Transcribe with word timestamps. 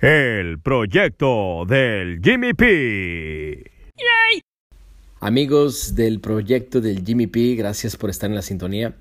El 0.00 0.60
proyecto 0.60 1.64
del 1.66 2.20
Jimmy 2.22 2.54
P. 2.54 3.64
Amigos 5.18 5.96
del 5.96 6.20
proyecto 6.20 6.80
del 6.80 7.04
Jimmy 7.04 7.26
P, 7.26 7.56
gracias 7.56 7.96
por 7.96 8.08
estar 8.08 8.30
en 8.30 8.36
la 8.36 8.42
sintonía. 8.42 8.94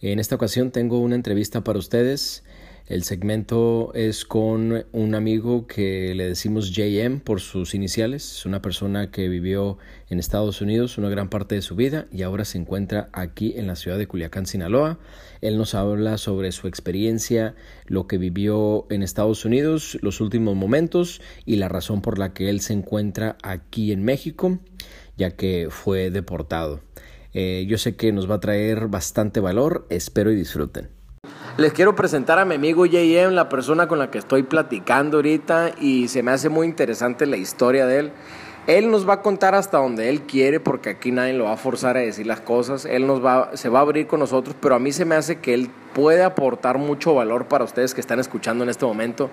En 0.00 0.18
esta 0.18 0.34
ocasión 0.34 0.72
tengo 0.72 0.98
una 0.98 1.14
entrevista 1.14 1.60
para 1.60 1.78
ustedes. 1.78 2.42
El 2.88 3.04
segmento 3.04 3.92
es 3.94 4.24
con 4.24 4.84
un 4.90 5.14
amigo 5.14 5.68
que 5.68 6.14
le 6.16 6.26
decimos 6.26 6.72
JM 6.72 7.20
por 7.20 7.40
sus 7.40 7.74
iniciales. 7.74 8.38
Es 8.38 8.44
una 8.44 8.60
persona 8.60 9.12
que 9.12 9.28
vivió 9.28 9.78
en 10.10 10.18
Estados 10.18 10.60
Unidos 10.60 10.98
una 10.98 11.08
gran 11.08 11.28
parte 11.28 11.54
de 11.54 11.62
su 11.62 11.76
vida 11.76 12.06
y 12.10 12.22
ahora 12.22 12.44
se 12.44 12.58
encuentra 12.58 13.08
aquí 13.12 13.54
en 13.56 13.68
la 13.68 13.76
ciudad 13.76 13.98
de 13.98 14.08
Culiacán, 14.08 14.46
Sinaloa. 14.46 14.98
Él 15.40 15.58
nos 15.58 15.76
habla 15.76 16.18
sobre 16.18 16.50
su 16.50 16.66
experiencia, 16.66 17.54
lo 17.86 18.08
que 18.08 18.18
vivió 18.18 18.86
en 18.90 19.04
Estados 19.04 19.44
Unidos, 19.44 19.96
los 20.02 20.20
últimos 20.20 20.56
momentos 20.56 21.20
y 21.46 21.56
la 21.56 21.68
razón 21.68 22.02
por 22.02 22.18
la 22.18 22.34
que 22.34 22.50
él 22.50 22.60
se 22.60 22.72
encuentra 22.72 23.36
aquí 23.44 23.92
en 23.92 24.02
México, 24.02 24.58
ya 25.16 25.30
que 25.30 25.68
fue 25.70 26.10
deportado. 26.10 26.80
Eh, 27.32 27.64
yo 27.68 27.78
sé 27.78 27.94
que 27.94 28.10
nos 28.10 28.28
va 28.28 28.34
a 28.34 28.40
traer 28.40 28.88
bastante 28.88 29.38
valor, 29.38 29.86
espero 29.88 30.32
y 30.32 30.34
disfruten. 30.34 31.01
Les 31.58 31.72
quiero 31.74 31.94
presentar 31.94 32.38
a 32.38 32.44
mi 32.44 32.54
amigo 32.54 32.86
JM, 32.86 33.32
la 33.34 33.48
persona 33.50 33.86
con 33.86 33.98
la 33.98 34.10
que 34.10 34.16
estoy 34.18 34.42
platicando 34.42 35.18
ahorita 35.18 35.72
y 35.78 36.08
se 36.08 36.22
me 36.22 36.30
hace 36.30 36.48
muy 36.48 36.66
interesante 36.66 37.26
la 37.26 37.36
historia 37.36 37.86
de 37.86 37.98
él. 37.98 38.12
Él 38.66 38.90
nos 38.90 39.06
va 39.06 39.14
a 39.14 39.22
contar 39.22 39.54
hasta 39.54 39.78
donde 39.78 40.08
él 40.08 40.22
quiere 40.22 40.60
porque 40.60 40.90
aquí 40.90 41.12
nadie 41.12 41.34
lo 41.34 41.44
va 41.44 41.52
a 41.52 41.56
forzar 41.56 41.96
a 41.96 42.00
decir 42.00 42.26
las 42.26 42.40
cosas. 42.40 42.86
Él 42.86 43.06
nos 43.06 43.24
va, 43.24 43.50
se 43.54 43.68
va 43.68 43.80
a 43.80 43.82
abrir 43.82 44.06
con 44.06 44.20
nosotros, 44.20 44.56
pero 44.60 44.74
a 44.74 44.78
mí 44.78 44.92
se 44.92 45.04
me 45.04 45.14
hace 45.14 45.40
que 45.40 45.52
él 45.52 45.70
puede 45.94 46.22
aportar 46.22 46.78
mucho 46.78 47.14
valor 47.14 47.46
para 47.46 47.64
ustedes 47.64 47.92
que 47.92 48.00
están 48.00 48.18
escuchando 48.18 48.64
en 48.64 48.70
este 48.70 48.86
momento. 48.86 49.30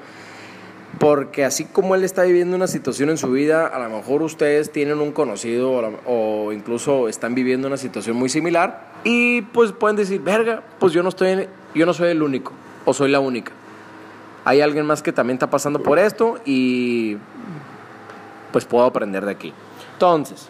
Porque 0.98 1.45
así 1.45 1.66
como 1.66 1.93
él 1.93 2.03
está 2.03 2.23
viviendo 2.23 2.55
una 2.55 2.67
situación 2.67 3.09
en 3.09 3.17
su 3.17 3.31
vida, 3.31 3.67
a 3.67 3.79
lo 3.79 3.95
mejor 3.95 4.23
ustedes 4.23 4.71
tienen 4.71 4.99
un 4.99 5.12
conocido 5.12 5.93
o, 6.05 6.51
incluso 6.51 7.07
están 7.07 7.35
viviendo 7.35 7.68
una 7.68 7.77
situación 7.77 8.18
muy 8.18 8.27
similar 8.29 8.90
y 9.04 9.43
pues 9.43 9.71
pueden 9.71 9.95
decir, 9.95 10.21
verga, 10.21 10.63
pues 10.79 10.91
yo 10.91 11.04
no 11.04 11.10
estoy, 11.10 11.48
yo 11.76 11.85
no 11.85 11.93
soy 11.93 12.10
el 12.10 12.23
único 12.23 12.54
o 12.85 12.93
soy 12.93 13.12
la 13.12 13.20
única. 13.20 13.51
Hay 14.45 14.62
alguien 14.62 14.85
más 14.85 15.04
que 15.04 15.13
también 15.13 15.35
está 15.35 15.49
pasando 15.49 15.84
por 15.84 15.99
esto 15.99 16.40
y 16.43 17.17
pues 18.51 18.65
puedo 18.65 18.85
aprender 18.85 19.26
de 19.26 19.32
aquí. 19.32 19.54
Entonces, 19.93 20.49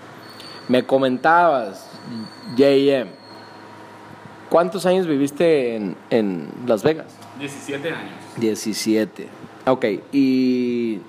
me 0.69 0.85
comentabas, 0.85 1.89
JM, 2.55 3.09
¿cuántos 4.49 4.85
años 4.85 5.05
viviste 5.05 5.75
en, 5.75 5.97
en 6.09 6.47
Las 6.65 6.81
Vegas? 6.81 7.07
17 7.39 7.89
años. 7.89 8.13
17. 8.37 9.27
Ok, 9.65 9.85
y 10.11 10.99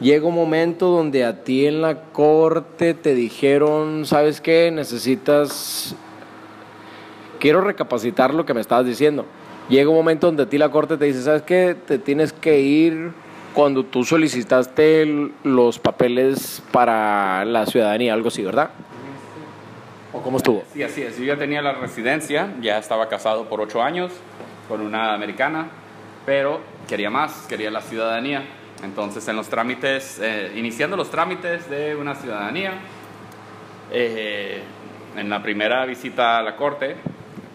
llega 0.00 0.26
un 0.26 0.34
momento 0.34 0.88
donde 0.88 1.24
a 1.24 1.44
ti 1.44 1.66
en 1.66 1.82
la 1.82 2.02
corte 2.12 2.94
te 2.94 3.14
dijeron, 3.14 4.06
¿sabes 4.06 4.40
qué? 4.40 4.70
Necesitas... 4.70 5.96
Quiero 7.40 7.60
recapacitar 7.60 8.32
lo 8.32 8.46
que 8.46 8.54
me 8.54 8.60
estabas 8.60 8.86
diciendo. 8.86 9.26
Llega 9.68 9.90
un 9.90 9.96
momento 9.96 10.28
donde 10.28 10.44
a 10.44 10.48
ti 10.48 10.56
la 10.56 10.70
corte 10.70 10.96
te 10.96 11.04
dice, 11.06 11.22
¿sabes 11.22 11.42
qué? 11.42 11.74
Te 11.74 11.98
tienes 11.98 12.32
que 12.32 12.60
ir 12.60 13.12
cuando 13.54 13.84
tú 13.84 14.04
solicitaste 14.04 15.30
los 15.44 15.78
papeles 15.78 16.62
para 16.72 17.44
la 17.44 17.66
ciudadanía, 17.66 18.12
algo 18.14 18.28
así, 18.28 18.42
¿verdad? 18.42 18.70
¿O 20.12 20.20
cómo 20.20 20.38
estuvo? 20.38 20.62
Sí, 20.72 20.82
así 20.82 21.02
es. 21.02 21.18
Yo 21.18 21.24
ya 21.24 21.36
tenía 21.36 21.62
la 21.62 21.72
residencia, 21.72 22.54
ya 22.60 22.78
estaba 22.78 23.08
casado 23.08 23.48
por 23.48 23.60
ocho 23.60 23.82
años 23.82 24.12
con 24.68 24.80
una 24.80 25.14
americana, 25.14 25.68
pero 26.26 26.60
quería 26.88 27.10
más, 27.10 27.46
quería 27.48 27.70
la 27.70 27.80
ciudadanía. 27.80 28.44
Entonces, 28.82 29.26
en 29.28 29.36
los 29.36 29.48
trámites, 29.48 30.18
eh, 30.22 30.52
iniciando 30.56 30.96
los 30.96 31.10
trámites 31.10 31.68
de 31.70 31.96
una 31.96 32.14
ciudadanía, 32.14 32.72
eh, 33.90 34.62
en 35.16 35.30
la 35.30 35.42
primera 35.42 35.86
visita 35.86 36.38
a 36.38 36.42
la 36.42 36.56
corte, 36.56 36.96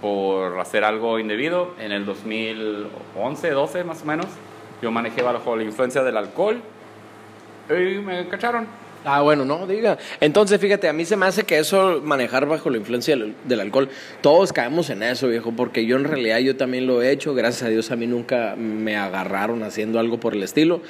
por 0.02 0.60
hacer 0.60 0.84
algo 0.84 1.20
indebido, 1.20 1.76
en 1.80 1.92
el 1.92 2.06
2011, 2.06 3.50
12 3.52 3.84
más 3.84 4.02
o 4.02 4.06
menos, 4.06 4.28
yo 4.82 4.92
manejé 4.92 5.22
bajo 5.22 5.56
la 5.56 5.64
influencia 5.64 6.04
del 6.04 6.18
alcohol 6.18 6.62
y 7.70 8.00
me 8.00 8.28
cacharon. 8.30 8.68
Ah, 9.06 9.22
bueno, 9.22 9.46
no, 9.46 9.66
diga. 9.66 9.98
Entonces, 10.20 10.60
fíjate, 10.60 10.90
a 10.90 10.94
mí 10.94 11.06
se 11.06 11.16
me 11.16 11.26
hace 11.26 11.44
que 11.44 11.58
eso, 11.58 12.02
manejar 12.04 12.46
bajo 12.46 12.70
la 12.70 12.78
influencia 12.78 13.16
del, 13.16 13.60
alcohol, 13.60 13.90
todos 14.22 14.52
caemos 14.52 14.90
en 14.90 15.04
eso, 15.04 15.30
viejo, 15.30 15.54
porque 15.54 15.86
yo 15.86 15.96
en 15.96 16.04
realidad 16.04 16.40
yo 16.40 16.58
también 16.58 16.86
lo 16.86 17.02
he 17.02 17.12
hecho, 17.12 17.34
gracias 17.34 17.64
a 17.64 17.70
Dios 17.70 17.92
a 17.92 17.96
mí 17.96 18.08
nunca 18.08 18.56
me 18.58 18.98
agarraron 18.98 19.64
haciendo 19.64 20.00
algo 20.00 20.20
por 20.20 20.34
el 20.34 20.44
estilo, 20.44 20.82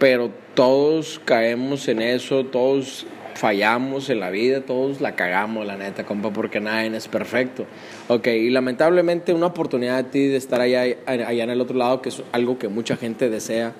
pero 0.00 0.30
todos 0.54 1.20
caemos 1.24 1.86
en 1.86 2.02
eso, 2.02 2.44
todos 2.46 3.06
fallamos 3.34 4.10
en 4.10 4.18
la 4.18 4.30
vida, 4.30 4.62
todos 4.62 5.00
la 5.00 5.14
cagamos, 5.14 5.64
la 5.64 5.76
neta, 5.76 6.04
compa, 6.04 6.32
porque 6.32 6.60
nadie 6.60 6.94
es 6.96 7.06
perfecto. 7.06 7.64
Ok, 8.08 8.26
y 8.26 8.50
lamentablemente 8.50 9.32
una 9.32 9.46
oportunidad 9.46 10.02
de 10.02 10.10
ti 10.10 10.26
de 10.26 10.36
estar 10.36 10.60
allá, 10.60 10.82
allá 11.06 11.44
en 11.44 11.50
el 11.50 11.60
otro 11.60 11.76
lado, 11.76 12.02
que 12.02 12.08
es 12.08 12.22
algo 12.32 12.58
que 12.58 12.66
mucha 12.68 12.96
gente 12.96 13.30
desea, 13.30 13.72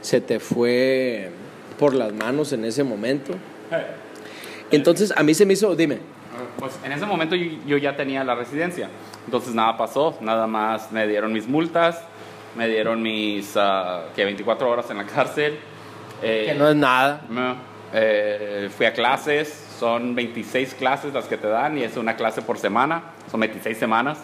se 0.00 0.20
te 0.20 0.38
fue 0.38 1.30
por 1.78 1.94
las 1.94 2.12
manos 2.12 2.52
en 2.52 2.64
ese 2.64 2.84
momento. 2.84 3.32
Entonces, 4.70 5.12
a 5.16 5.22
mí 5.22 5.34
se 5.34 5.46
me 5.46 5.52
hizo, 5.54 5.74
dime. 5.76 5.98
Pues 6.58 6.78
en 6.84 6.92
ese 6.92 7.06
momento 7.06 7.34
yo, 7.34 7.76
ya 7.76 7.96
tenía 7.96 8.24
la 8.24 8.34
residencia, 8.34 8.90
entonces 9.24 9.54
nada 9.54 9.76
pasó, 9.76 10.18
nada 10.20 10.46
más 10.46 10.92
me 10.92 11.06
dieron 11.06 11.32
mis 11.32 11.46
multas, 11.46 12.02
me 12.56 12.68
dieron 12.68 13.02
mis, 13.02 13.56
uh, 13.56 14.12
que 14.14 14.24
24 14.24 14.68
horas 14.68 14.90
en 14.90 14.98
la 14.98 15.04
cárcel. 15.04 15.58
Eh, 16.22 16.44
que 16.48 16.54
no 16.54 16.68
es 16.68 16.76
nada. 16.76 17.22
Eh, 17.92 18.68
fui 18.76 18.86
a 18.86 18.92
clases, 18.92 19.48
son 19.78 20.14
26 20.14 20.74
clases 20.74 21.12
las 21.14 21.26
que 21.26 21.36
te 21.36 21.46
dan 21.46 21.78
y 21.78 21.82
es 21.82 21.96
una 21.96 22.16
clase 22.16 22.42
por 22.42 22.58
semana, 22.58 23.02
son 23.30 23.40
26 23.40 23.76
semanas. 23.76 24.18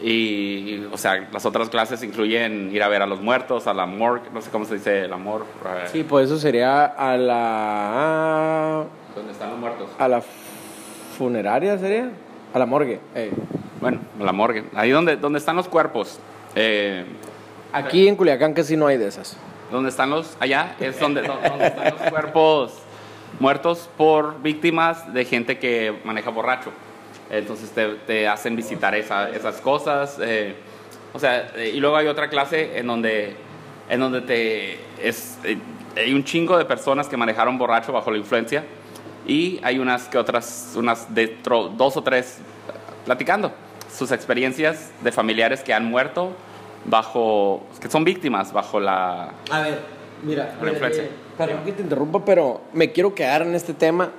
Y, 0.00 0.84
o 0.92 0.96
sea, 0.96 1.28
las 1.32 1.44
otras 1.44 1.68
clases 1.70 2.02
incluyen 2.04 2.70
ir 2.72 2.82
a 2.82 2.88
ver 2.88 3.02
a 3.02 3.06
los 3.06 3.20
muertos, 3.20 3.66
a 3.66 3.74
la 3.74 3.84
morgue, 3.84 4.30
no 4.32 4.40
sé 4.40 4.50
cómo 4.50 4.64
se 4.64 4.74
dice 4.74 5.06
el 5.06 5.12
amor. 5.12 5.44
Eh. 5.64 5.88
Sí, 5.90 6.04
pues 6.04 6.26
eso 6.26 6.38
sería 6.38 6.84
a 6.84 7.16
la... 7.16 8.84
¿Dónde 9.16 9.32
están 9.32 9.50
los 9.50 9.58
muertos? 9.58 9.90
A 9.98 10.06
la 10.06 10.22
funeraria 11.16 11.76
sería, 11.78 12.10
a 12.54 12.58
la 12.58 12.66
morgue. 12.66 13.00
Bueno, 13.80 13.98
a 14.20 14.22
la 14.24 14.32
morgue, 14.32 14.64
ahí 14.74 14.90
donde, 14.90 15.16
donde 15.16 15.40
están 15.40 15.56
los 15.56 15.68
cuerpos. 15.68 16.20
Eh, 16.54 17.04
Aquí 17.72 18.06
en 18.06 18.14
Culiacán 18.16 18.54
casi 18.54 18.76
no 18.76 18.86
hay 18.86 18.98
de 18.98 19.08
esas. 19.08 19.36
¿Dónde 19.70 19.90
están 19.90 20.10
los? 20.10 20.36
Allá 20.40 20.76
es 20.80 20.98
donde, 20.98 21.22
donde 21.22 21.66
están 21.66 21.92
los 21.98 22.10
cuerpos 22.10 22.72
muertos 23.40 23.90
por 23.96 24.40
víctimas 24.40 25.12
de 25.12 25.24
gente 25.24 25.58
que 25.58 26.00
maneja 26.04 26.30
borracho. 26.30 26.70
Entonces 27.30 27.70
te, 28.06 28.28
hacen 28.28 28.56
visitar 28.56 28.94
esas 28.94 29.60
cosas. 29.60 30.18
Eh, 30.20 30.54
o 31.12 31.18
sea, 31.18 31.52
eh, 31.56 31.72
y 31.74 31.80
luego 31.80 31.96
hay 31.96 32.06
otra 32.06 32.28
clase 32.28 32.78
en 32.78 32.86
donde, 32.86 33.34
en 33.88 34.00
donde 34.00 34.20
te, 34.22 34.78
es, 35.02 35.38
eh, 35.44 35.58
hay 35.96 36.14
un 36.14 36.24
chingo 36.24 36.56
de 36.56 36.64
personas 36.64 37.08
que 37.08 37.16
manejaron 37.16 37.58
borracho 37.58 37.92
bajo 37.92 38.10
la 38.10 38.18
influencia 38.18 38.64
y 39.26 39.60
hay 39.62 39.78
unas 39.78 40.08
que 40.08 40.16
otras, 40.16 40.72
unas 40.76 41.14
de 41.14 41.36
dos 41.76 41.96
o 41.96 42.02
tres 42.02 42.38
platicando 43.04 43.52
sus 43.92 44.12
experiencias 44.12 44.90
de 45.02 45.12
familiares 45.12 45.62
que 45.62 45.74
han 45.74 45.84
muerto 45.84 46.32
bajo, 46.84 47.66
que 47.80 47.90
son 47.90 48.04
víctimas 48.04 48.52
bajo 48.52 48.80
la... 48.80 49.32
A 49.50 49.60
ver, 49.60 49.80
mira, 50.22 50.54
influencia. 50.62 51.04
perdón 51.36 51.64
que 51.64 51.72
te 51.72 51.82
interrumpa, 51.82 52.24
pero 52.24 52.62
me 52.72 52.92
quiero 52.92 53.14
quedar 53.14 53.42
en 53.42 53.54
este 53.54 53.74
tema 53.74 54.12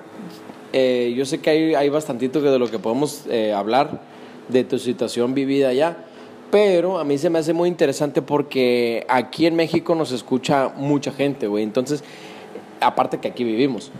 eh, 0.74 1.13
yo 1.16 1.25
sé 1.25 1.40
que 1.40 1.50
hay, 1.50 1.75
hay 1.75 1.90
bastantito 1.90 2.41
de 2.41 2.59
lo 2.59 2.69
que 2.69 2.80
podemos 2.80 3.24
eh, 3.30 3.53
hablar 3.53 4.02
de 4.50 4.63
tu 4.63 4.78
situación 4.80 5.34
vivida 5.34 5.69
allá, 5.69 5.97
pero 6.52 7.00
a 7.00 7.03
mí 7.03 7.18
se 7.18 7.30
me 7.30 7.40
hace 7.40 7.53
muy 7.53 7.69
interesante 7.69 8.22
porque 8.22 9.06
aquí 9.07 9.46
en 9.46 9.56
México 9.56 9.96
nos 9.96 10.12
escucha 10.12 10.74
mucha 10.75 11.12
gente, 11.12 11.47
güey. 11.47 11.63
Entonces, 11.63 12.04
aparte 12.81 13.19
que 13.19 13.27
aquí 13.27 13.44
vivimos. 13.44 13.92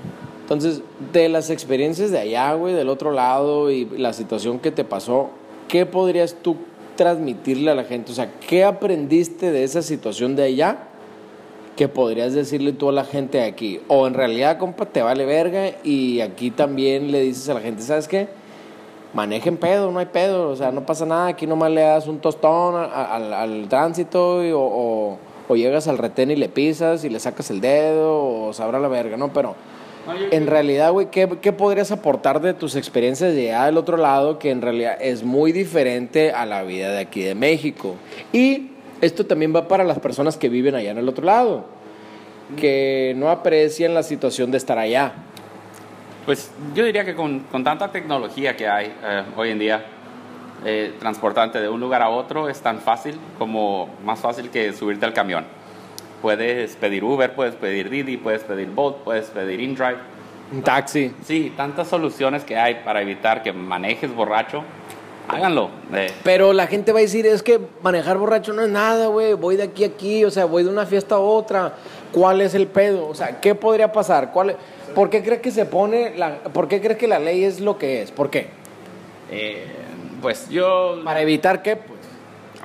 Entonces, 0.42 0.82
de 1.14 1.30
las 1.30 1.52
experiencias 1.52 2.10
de 2.10 2.20
allá, 2.20 2.54
güey, 2.54 2.74
del 2.74 2.90
otro 2.90 3.12
lado 3.12 3.70
y 3.70 3.86
la 3.86 4.14
situación 4.14 4.60
que 4.60 4.72
te 4.72 4.84
pasó, 4.84 5.30
¿qué 5.68 5.86
podrías 5.86 6.36
tú 6.42 6.58
transmitirle 6.96 7.70
a 7.70 7.76
la 7.76 7.84
gente? 7.84 8.12
O 8.12 8.16
sea, 8.16 8.32
¿qué 8.48 8.64
aprendiste 8.64 9.52
de 9.52 9.64
esa 9.64 9.84
situación 9.84 10.36
de 10.36 10.44
allá 10.44 10.89
que 11.80 11.88
podrías 11.88 12.34
decirle 12.34 12.74
tú 12.74 12.90
a 12.90 12.92
la 12.92 13.06
gente 13.06 13.38
de 13.38 13.46
aquí. 13.46 13.80
O 13.88 14.06
en 14.06 14.14
realidad, 14.14 14.58
compa, 14.58 14.86
te 14.88 15.02
vale 15.02 15.24
verga 15.24 15.72
y 15.82 16.20
aquí 16.20 16.52
también 16.52 17.10
le 17.10 17.22
dices 17.22 17.48
a 17.48 17.54
la 17.54 17.62
gente, 17.62 17.82
¿sabes 17.84 18.10
qué? 18.10 18.28
Manejen 19.14 19.56
pedo, 19.56 19.90
no 19.90 20.00
hay 20.00 20.08
pedo, 20.08 20.50
o 20.50 20.58
sea, 20.58 20.74
no 20.74 20.86
pasa 20.86 21.06
nada, 21.06 21.28
aquí 21.28 21.48
nomás 21.48 21.72
le 21.72 21.80
das 21.80 22.06
un 22.08 22.20
tostón 22.20 22.76
al, 22.76 23.70
tránsito 23.70 24.40
o, 24.60 25.18
o, 25.48 25.56
llegas 25.56 25.88
al 25.88 25.98
retén 25.98 26.32
y 26.32 26.36
le 26.36 26.50
pisas 26.50 27.06
y 27.06 27.10
le 27.10 27.18
sacas 27.18 27.50
el 27.50 27.62
dedo 27.62 28.48
o 28.48 28.52
sabrá 28.52 28.78
la 28.78 28.90
verga, 28.90 29.16
¿no? 29.16 29.32
Pero 29.32 29.56
en 30.32 30.48
realidad, 30.48 30.92
güey, 30.92 31.10
¿qué, 31.10 31.30
¿qué, 31.42 31.54
podrías 31.54 31.94
aportar 31.94 32.42
de 32.42 32.54
tus 32.54 32.76
experiencias 32.76 33.34
de 33.34 33.54
allá 33.54 33.68
del 33.68 33.78
otro 33.78 33.96
lado 33.96 34.38
que 34.38 34.52
en 34.52 34.62
realidad 34.62 34.98
es 35.00 35.24
muy 35.24 35.54
diferente 35.54 36.34
a 36.34 36.46
la 36.46 36.62
vida 36.64 36.92
de 36.92 37.00
aquí 37.00 37.22
de 37.22 37.36
México? 37.36 37.96
Y 38.34 38.72
esto 39.02 39.26
también 39.26 39.56
va 39.56 39.68
para 39.68 39.84
las 39.84 40.00
personas 40.00 40.38
que 40.38 40.50
viven 40.50 40.76
allá 40.76 40.92
en 40.92 40.98
el 40.98 41.10
otro 41.10 41.26
lado. 41.26 41.66
que 42.58 43.14
no 43.16 43.30
aprecian 43.30 43.94
la 43.94 44.02
situación 44.02 44.50
de 44.50 44.58
estar 44.58 44.80
allá. 44.80 45.14
Pues 46.26 46.52
yo 46.74 46.84
diría 46.84 47.06
que 47.06 47.14
con, 47.14 47.42
con 47.42 47.64
tanta 47.64 47.92
tecnología 47.92 48.56
que 48.56 48.68
hay 48.68 48.88
eh, 49.04 49.24
hoy 49.36 49.52
en 49.52 49.60
día, 49.60 49.86
eh, 50.66 50.94
transportarte 51.00 51.62
de 51.62 51.70
un 51.70 51.80
lugar 51.80 52.02
a 52.02 52.10
otro 52.10 52.50
es 52.50 52.60
tan 52.60 52.80
fácil 52.80 53.18
como 53.38 53.90
más 54.04 54.20
fácil 54.20 54.50
que 54.50 54.74
subirte 54.74 55.06
al 55.06 55.14
camión. 55.14 55.46
Puedes 56.22 56.76
pedir 56.76 57.04
Uber, 57.04 57.34
puedes 57.34 57.56
pedir 57.56 57.90
Didi, 57.90 58.18
puedes 58.18 58.44
pedir 58.44 58.68
Bolt, 58.70 58.98
puedes 58.98 59.28
pedir 59.28 59.62
InDrive. 59.62 59.98
Un 60.52 60.64
taxi. 60.64 61.14
Sí, 61.24 61.54
tantas 61.56 61.88
soluciones 61.88 62.44
que 62.44 62.58
hay 62.58 62.82
para 62.84 63.02
evitar 63.02 63.42
que 63.44 63.54
manejes 63.54 64.14
borracho. 64.14 64.64
Háganlo. 65.30 65.70
Eh, 65.94 66.12
Pero 66.24 66.54
la 66.54 66.68
gente 66.68 66.92
va 66.92 67.00
a 67.00 67.02
decir, 67.02 67.26
es 67.26 67.44
que 67.44 67.60
manejar 67.84 68.18
borracho 68.18 68.52
no 68.54 68.64
es 68.64 68.70
nada, 68.70 69.08
güey. 69.08 69.34
Voy 69.34 69.56
de 69.56 69.64
aquí 69.64 69.84
a 69.84 69.88
aquí, 69.88 70.26
o 70.26 70.32
sea, 70.32 70.46
voy 70.46 70.64
de 70.64 70.70
una 70.70 70.86
fiesta 70.86 71.16
a 71.16 71.20
otra. 71.20 71.74
¿Cuál 72.12 72.42
es 72.42 72.56
el 72.56 72.68
pedo? 72.68 73.08
O 73.08 73.14
sea, 73.14 73.40
¿qué 73.40 73.54
podría 73.54 73.92
pasar? 73.92 74.32
¿Cuál, 74.32 74.56
¿Por 74.96 75.10
qué 75.10 75.24
crees 75.24 75.42
que 75.42 75.52
se 75.52 75.66
pone, 75.66 76.16
la, 76.18 76.40
por 76.40 76.68
qué 76.68 76.82
crees 76.82 76.98
que 76.98 77.08
la 77.08 77.20
ley 77.20 77.44
es 77.44 77.60
lo 77.60 77.78
que 77.78 78.02
es? 78.02 78.12
¿Por 78.12 78.30
qué? 78.30 78.48
eh, 79.32 79.68
pues 80.22 80.50
yo... 80.50 81.00
Para 81.04 81.22
evitar 81.22 81.62
qué, 81.62 81.76
pues. 81.76 82.00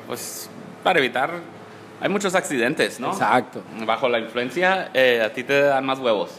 Pues 0.07 0.51
para 0.83 0.99
evitar... 0.99 1.31
Hay 2.01 2.09
muchos 2.09 2.35
accidentes, 2.35 2.99
¿no? 2.99 3.13
Exacto. 3.13 3.63
Bajo 3.87 4.09
la 4.09 4.19
influencia, 4.19 4.91
eh, 4.95 5.23
a 5.25 5.33
ti 5.33 5.45
te 5.45 5.61
dan 5.63 5.87
más 5.87 5.99
huevos. 5.99 6.31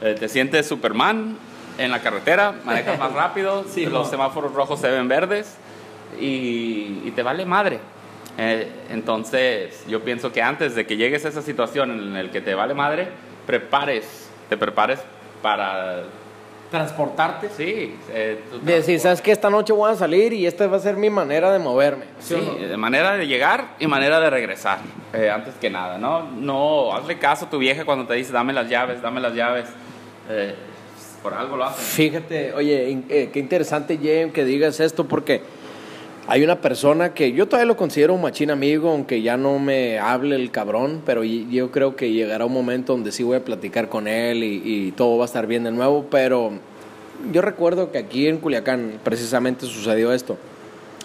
Eh, 0.00 0.14
te 0.18 0.28
sientes 0.28 0.66
Superman 0.66 1.36
en 1.78 1.90
la 1.90 2.00
carretera, 2.00 2.54
manejas 2.64 2.98
más 3.00 3.12
rápido, 3.12 3.64
Sí, 3.68 3.86
los 3.86 4.08
semáforos 4.08 4.54
rojos 4.54 4.80
se 4.80 4.90
ven 4.90 5.08
verdes 5.08 5.56
y, 6.18 7.02
y 7.04 7.12
te 7.14 7.22
vale 7.22 7.44
madre. 7.44 7.78
Eh, 8.38 8.68
entonces, 8.90 9.84
yo 9.88 10.00
pienso 10.02 10.32
que 10.32 10.40
antes 10.40 10.74
de 10.74 10.86
que 10.86 10.96
llegues 10.96 11.24
a 11.24 11.28
esa 11.28 11.42
situación 11.42 11.90
en 11.90 12.14
la 12.26 12.30
que 12.30 12.40
te 12.40 12.54
vale 12.54 12.72
madre, 12.74 13.08
prepares, 13.46 14.28
te 14.48 14.56
prepares 14.56 15.00
para... 15.42 16.04
Transportarte. 16.70 17.48
Sí, 17.56 17.96
eh, 18.12 18.38
Decir, 18.62 19.00
¿sabes 19.00 19.20
qué? 19.20 19.32
Esta 19.32 19.50
noche 19.50 19.72
voy 19.72 19.90
a 19.90 19.96
salir 19.96 20.32
y 20.32 20.46
esta 20.46 20.68
va 20.68 20.76
a 20.76 20.80
ser 20.80 20.96
mi 20.96 21.10
manera 21.10 21.50
de 21.50 21.58
moverme. 21.58 22.04
Sí, 22.20 22.36
de 22.36 22.76
manera 22.76 23.16
de 23.16 23.26
llegar 23.26 23.74
y 23.80 23.88
manera 23.88 24.20
de 24.20 24.30
regresar, 24.30 24.78
eh, 25.12 25.28
antes 25.30 25.54
que 25.54 25.68
nada, 25.68 25.98
¿no? 25.98 26.22
No, 26.30 26.94
hazle 26.94 27.18
caso 27.18 27.46
a 27.46 27.50
tu 27.50 27.58
vieja 27.58 27.84
cuando 27.84 28.06
te 28.06 28.14
dice, 28.14 28.32
dame 28.32 28.52
las 28.52 28.68
llaves, 28.68 29.02
dame 29.02 29.20
las 29.20 29.34
llaves. 29.34 29.66
Eh, 30.30 30.54
por 31.24 31.34
algo 31.34 31.56
lo 31.56 31.64
hacen. 31.64 31.84
Fíjate, 31.84 32.54
oye, 32.54 32.88
in- 32.88 33.04
eh, 33.08 33.30
qué 33.32 33.40
interesante, 33.40 33.96
James, 34.00 34.32
que 34.32 34.44
digas 34.44 34.78
esto, 34.78 35.06
porque 35.08 35.42
hay 36.26 36.44
una 36.44 36.60
persona 36.60 37.12
que 37.14 37.32
yo 37.32 37.46
todavía 37.46 37.66
lo 37.66 37.76
considero 37.76 38.14
un 38.14 38.22
machín 38.22 38.50
amigo, 38.50 38.90
aunque 38.90 39.22
ya 39.22 39.36
no 39.36 39.58
me 39.58 39.98
hable 39.98 40.36
el 40.36 40.50
cabrón, 40.50 41.02
pero 41.04 41.24
yo 41.24 41.70
creo 41.70 41.96
que 41.96 42.12
llegará 42.12 42.44
un 42.44 42.52
momento 42.52 42.92
donde 42.92 43.10
sí 43.10 43.22
voy 43.22 43.36
a 43.36 43.44
platicar 43.44 43.88
con 43.88 44.06
él 44.06 44.44
y, 44.44 44.92
todo 44.96 45.16
va 45.18 45.24
a 45.24 45.26
estar 45.26 45.46
bien 45.46 45.64
de 45.64 45.72
nuevo, 45.72 46.06
pero 46.10 46.52
yo 47.32 47.42
recuerdo 47.42 47.90
que 47.90 47.98
aquí 47.98 48.28
en 48.28 48.38
Culiacán 48.38 49.00
precisamente 49.02 49.66
sucedió 49.66 50.12
esto. 50.12 50.36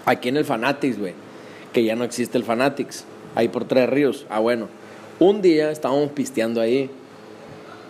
Aquí 0.04 0.28
en 0.28 0.36
el 0.36 0.44
Fanatics, 0.44 0.98
güey, 0.98 1.14
que 1.72 1.82
ya 1.82 1.96
no 1.96 2.04
existe 2.04 2.38
el 2.38 2.44
Fanatics, 2.44 3.04
ahí 3.34 3.48
por 3.48 3.64
Tres 3.64 3.88
Ríos. 3.88 4.26
Ah, 4.30 4.38
bueno, 4.38 4.68
un 5.18 5.42
día 5.42 5.70
estábamos 5.70 6.10
pisteando 6.12 6.60
ahí 6.60 6.88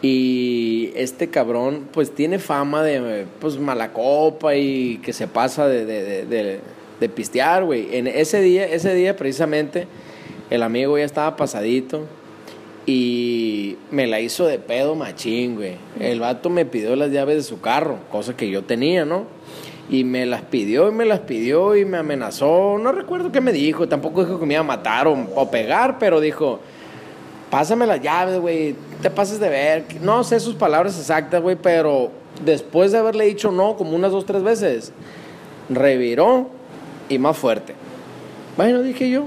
y 0.01 0.93
este 0.95 1.29
cabrón, 1.29 1.89
pues 1.93 2.15
tiene 2.15 2.39
fama 2.39 2.83
de 2.83 3.27
pues 3.41 3.59
mala 3.59 3.93
copa 3.93 4.55
y 4.55 4.99
que 4.99 5.13
se 5.13 5.27
pasa 5.27 5.69
de, 5.69 5.85
de, 5.85 6.25
de- 6.25 6.61
de 7.01 7.09
pistear, 7.09 7.65
güey. 7.65 7.97
En 7.97 8.07
ese 8.07 8.41
día, 8.41 8.67
ese 8.67 8.95
día 8.95 9.17
precisamente, 9.17 9.87
el 10.51 10.63
amigo 10.63 10.99
ya 10.99 11.05
estaba 11.05 11.37
pasadito 11.37 12.05
y 12.87 13.77
me 13.91 14.07
la 14.07 14.21
hizo 14.21 14.47
de 14.47 14.59
pedo 14.59 14.95
machín, 14.95 15.57
güey. 15.57 15.77
El 15.99 16.21
vato 16.21 16.51
me 16.51 16.65
pidió 16.65 16.95
las 16.97 17.11
llaves 17.11 17.37
de 17.37 17.43
su 17.43 17.61
carro, 17.61 17.99
cosa 18.11 18.37
que 18.37 18.49
yo 18.49 18.65
tenía, 18.65 19.05
¿no? 19.05 19.25
Y 19.91 20.05
me 20.05 20.27
las 20.27 20.43
pidió 20.43 20.89
y 20.89 20.93
me 20.93 21.05
las 21.05 21.21
pidió 21.21 21.77
y 21.77 21.85
me 21.85 21.99
amenazó. 21.99 22.79
No 22.79 22.93
recuerdo 22.93 23.33
qué 23.33 23.41
me 23.41 23.53
dijo, 23.53 23.89
tampoco 23.89 24.25
dijo 24.25 24.41
que 24.41 24.47
me 24.47 24.55
iba 24.55 24.61
a 24.61 24.65
matar 24.65 25.07
o, 25.07 25.29
o 25.35 25.51
pegar, 25.51 25.99
pero 25.99 26.21
dijo, 26.21 26.61
pásame 27.51 27.87
las 27.87 28.01
llaves, 28.01 28.41
güey, 28.41 28.75
te 29.03 29.11
pases 29.11 29.41
de 29.41 29.49
ver. 29.49 29.85
No 30.01 30.25
sé 30.25 30.41
sus 30.41 30.55
palabras 30.55 30.99
exactas, 30.99 31.43
güey, 31.43 31.57
pero 31.57 32.11
después 32.45 32.93
de 32.93 32.99
haberle 32.99 33.27
dicho 33.27 33.51
no 33.51 33.77
como 33.77 33.97
unas 33.97 34.13
dos, 34.13 34.27
tres 34.27 34.43
veces, 34.43 34.93
reviró 35.69 36.51
y 37.09 37.19
más 37.19 37.37
fuerte. 37.37 37.75
Bueno, 38.57 38.83
dije 38.83 39.11
yo, 39.11 39.27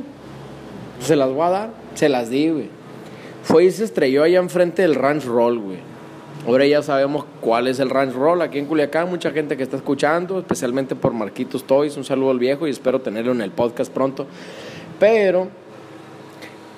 se 1.01 1.15
las 1.15 1.29
voy 1.29 1.43
a 1.43 1.49
dar, 1.49 1.69
se 1.95 2.09
las 2.09 2.29
di, 2.29 2.49
güey. 2.49 2.69
Fue 3.43 3.65
y 3.65 3.71
se 3.71 3.83
estrelló 3.83 4.23
allá 4.23 4.39
enfrente 4.39 4.81
del 4.81 4.95
Ranch 4.95 5.25
Roll, 5.25 5.59
güey. 5.59 5.77
Ahora 6.47 6.65
ya 6.65 6.81
sabemos 6.81 7.25
cuál 7.41 7.67
es 7.67 7.79
el 7.79 7.89
Ranch 7.89 8.13
Roll 8.13 8.41
aquí 8.41 8.59
en 8.59 8.65
Culiacán. 8.65 9.09
Mucha 9.09 9.31
gente 9.31 9.57
que 9.57 9.63
está 9.63 9.77
escuchando, 9.77 10.39
especialmente 10.39 10.95
por 10.95 11.13
Marquitos 11.13 11.65
Toys. 11.65 11.97
Un 11.97 12.03
saludo 12.03 12.31
al 12.31 12.39
viejo 12.39 12.67
y 12.67 12.71
espero 12.71 13.01
tenerlo 13.01 13.31
en 13.33 13.41
el 13.41 13.51
podcast 13.51 13.91
pronto. 13.91 14.25
Pero 14.99 15.49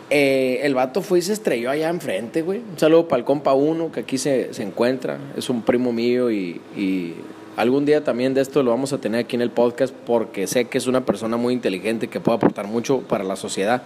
eh, 0.09 0.59
el 0.63 0.73
vato 0.75 1.01
fue 1.01 1.19
y 1.19 1.21
se 1.21 1.33
estrelló 1.33 1.69
allá 1.69 1.89
enfrente, 1.89 2.41
güey. 2.41 2.59
Un 2.59 2.77
saludo 2.77 3.07
para 3.07 3.19
el 3.19 3.25
compa 3.25 3.53
uno 3.53 3.91
que 3.91 4.01
aquí 4.01 4.17
se, 4.17 4.53
se 4.53 4.63
encuentra. 4.63 5.19
Es 5.37 5.49
un 5.49 5.61
primo 5.61 5.93
mío 5.93 6.31
y, 6.31 6.59
y 6.75 7.15
algún 7.61 7.85
día 7.85 8.03
también 8.03 8.33
de 8.33 8.41
esto 8.41 8.63
lo 8.63 8.71
vamos 8.71 8.91
a 8.91 8.97
tener 8.97 9.21
aquí 9.25 9.35
en 9.35 9.43
el 9.43 9.51
podcast 9.51 9.93
porque 9.93 10.47
sé 10.47 10.65
que 10.65 10.79
es 10.79 10.87
una 10.87 11.05
persona 11.05 11.37
muy 11.37 11.53
inteligente 11.53 12.07
que 12.07 12.19
puede 12.19 12.37
aportar 12.37 12.65
mucho 12.65 13.01
para 13.01 13.23
la 13.23 13.35
sociedad. 13.35 13.83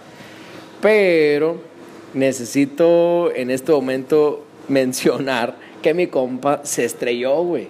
Pero 0.80 1.58
necesito 2.14 3.30
en 3.34 3.50
este 3.50 3.72
momento 3.72 4.44
mencionar 4.68 5.56
que 5.82 5.92
mi 5.92 6.06
compa 6.06 6.62
se 6.64 6.86
estrelló, 6.86 7.42
güey. 7.42 7.68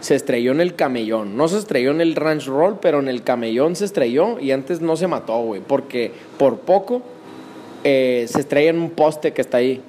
Se 0.00 0.16
estrelló 0.16 0.50
en 0.50 0.60
el 0.60 0.74
camellón. 0.74 1.36
No 1.36 1.46
se 1.46 1.58
estrelló 1.58 1.92
en 1.92 2.00
el 2.00 2.16
ranch 2.16 2.46
roll, 2.46 2.78
pero 2.80 2.98
en 2.98 3.08
el 3.08 3.22
camellón 3.22 3.76
se 3.76 3.84
estrelló 3.84 4.40
y 4.40 4.50
antes 4.50 4.80
no 4.80 4.96
se 4.96 5.06
mató, 5.06 5.40
güey. 5.42 5.60
Porque 5.60 6.10
por 6.38 6.58
poco 6.58 7.02
eh, 7.84 8.26
se 8.28 8.40
estrella 8.40 8.70
en 8.70 8.80
un 8.80 8.90
poste 8.90 9.32
que 9.32 9.42
está 9.42 9.58
ahí. 9.58 9.80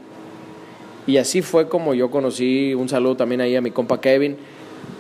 Y 1.08 1.18
así 1.18 1.42
fue 1.42 1.68
como 1.68 1.96
yo 1.96 2.12
conocí, 2.12 2.76
un 2.76 2.90
saludo 2.90 3.18
también 3.18 3.42
ahí 3.42 3.56
a 3.56 3.62
mi 3.62 3.72
compa 3.72 4.00
Kevin, 4.00 4.38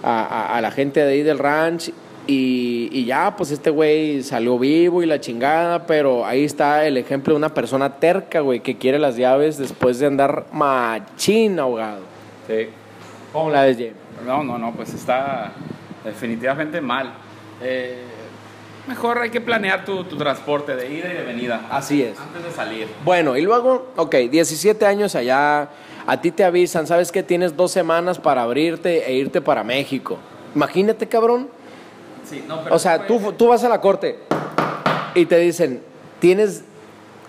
a, 0.03 0.23
a- 0.23 0.57
a 0.57 0.61
la 0.61 0.71
gente 0.71 0.99
de 1.03 1.11
ahí 1.13 1.23
del 1.23 1.39
ranch. 1.39 1.91
Y, 2.27 2.87
y 2.91 3.05
ya, 3.05 3.35
pues 3.35 3.49
este 3.51 3.71
güey 3.71 4.21
salió 4.21 4.59
vivo 4.59 5.01
y 5.01 5.07
la 5.07 5.19
chingada, 5.19 5.87
pero 5.87 6.23
ahí 6.25 6.45
está 6.45 6.85
el 6.85 6.97
ejemplo 6.97 7.33
de 7.33 7.37
una 7.37 7.53
persona 7.53 7.95
terca, 7.95 8.41
güey, 8.41 8.59
que 8.59 8.77
quiere 8.77 8.99
las 8.99 9.17
llaves 9.17 9.57
después 9.57 9.97
de 9.99 10.05
andar 10.05 10.45
machín 10.53 11.59
ahogado. 11.59 12.01
Sí. 12.47 12.67
¿Cómo 13.33 13.49
la 13.49 13.63
ves, 13.63 13.77
James? 13.77 13.93
No, 14.25 14.43
no, 14.43 14.57
no, 14.59 14.71
pues 14.73 14.93
está 14.93 15.51
definitivamente 16.05 16.79
mal. 16.79 17.11
Eh, 17.61 18.03
mejor 18.87 19.17
hay 19.19 19.31
que 19.31 19.41
planear 19.41 19.83
tu, 19.83 20.03
tu 20.03 20.15
transporte 20.15 20.75
de 20.75 20.93
ida 20.93 21.09
y 21.11 21.13
de 21.17 21.23
venida. 21.23 21.61
Así 21.71 22.03
es. 22.03 22.19
Antes 22.19 22.43
de 22.43 22.51
salir. 22.51 22.87
Bueno, 23.03 23.35
y 23.35 23.41
luego, 23.41 23.93
ok, 23.95 24.15
17 24.29 24.85
años 24.85 25.15
allá, 25.15 25.69
a 26.05 26.21
ti 26.21 26.31
te 26.31 26.43
avisan, 26.43 26.87
sabes 26.87 27.11
que 27.11 27.23
tienes 27.23 27.55
dos 27.55 27.71
semanas 27.71 28.19
para 28.19 28.43
abrirte 28.43 29.09
e 29.09 29.13
irte 29.13 29.41
para 29.41 29.63
México. 29.63 30.17
Imagínate, 30.55 31.07
cabrón. 31.07 31.49
Sí, 32.29 32.43
no, 32.47 32.63
pero 32.63 32.75
O 32.75 32.79
sea, 32.79 33.07
tú, 33.07 33.33
tú 33.37 33.47
vas 33.47 33.63
a 33.63 33.69
la 33.69 33.81
corte 33.81 34.19
y 35.15 35.25
te 35.25 35.37
dicen, 35.37 35.81
tienes 36.19 36.63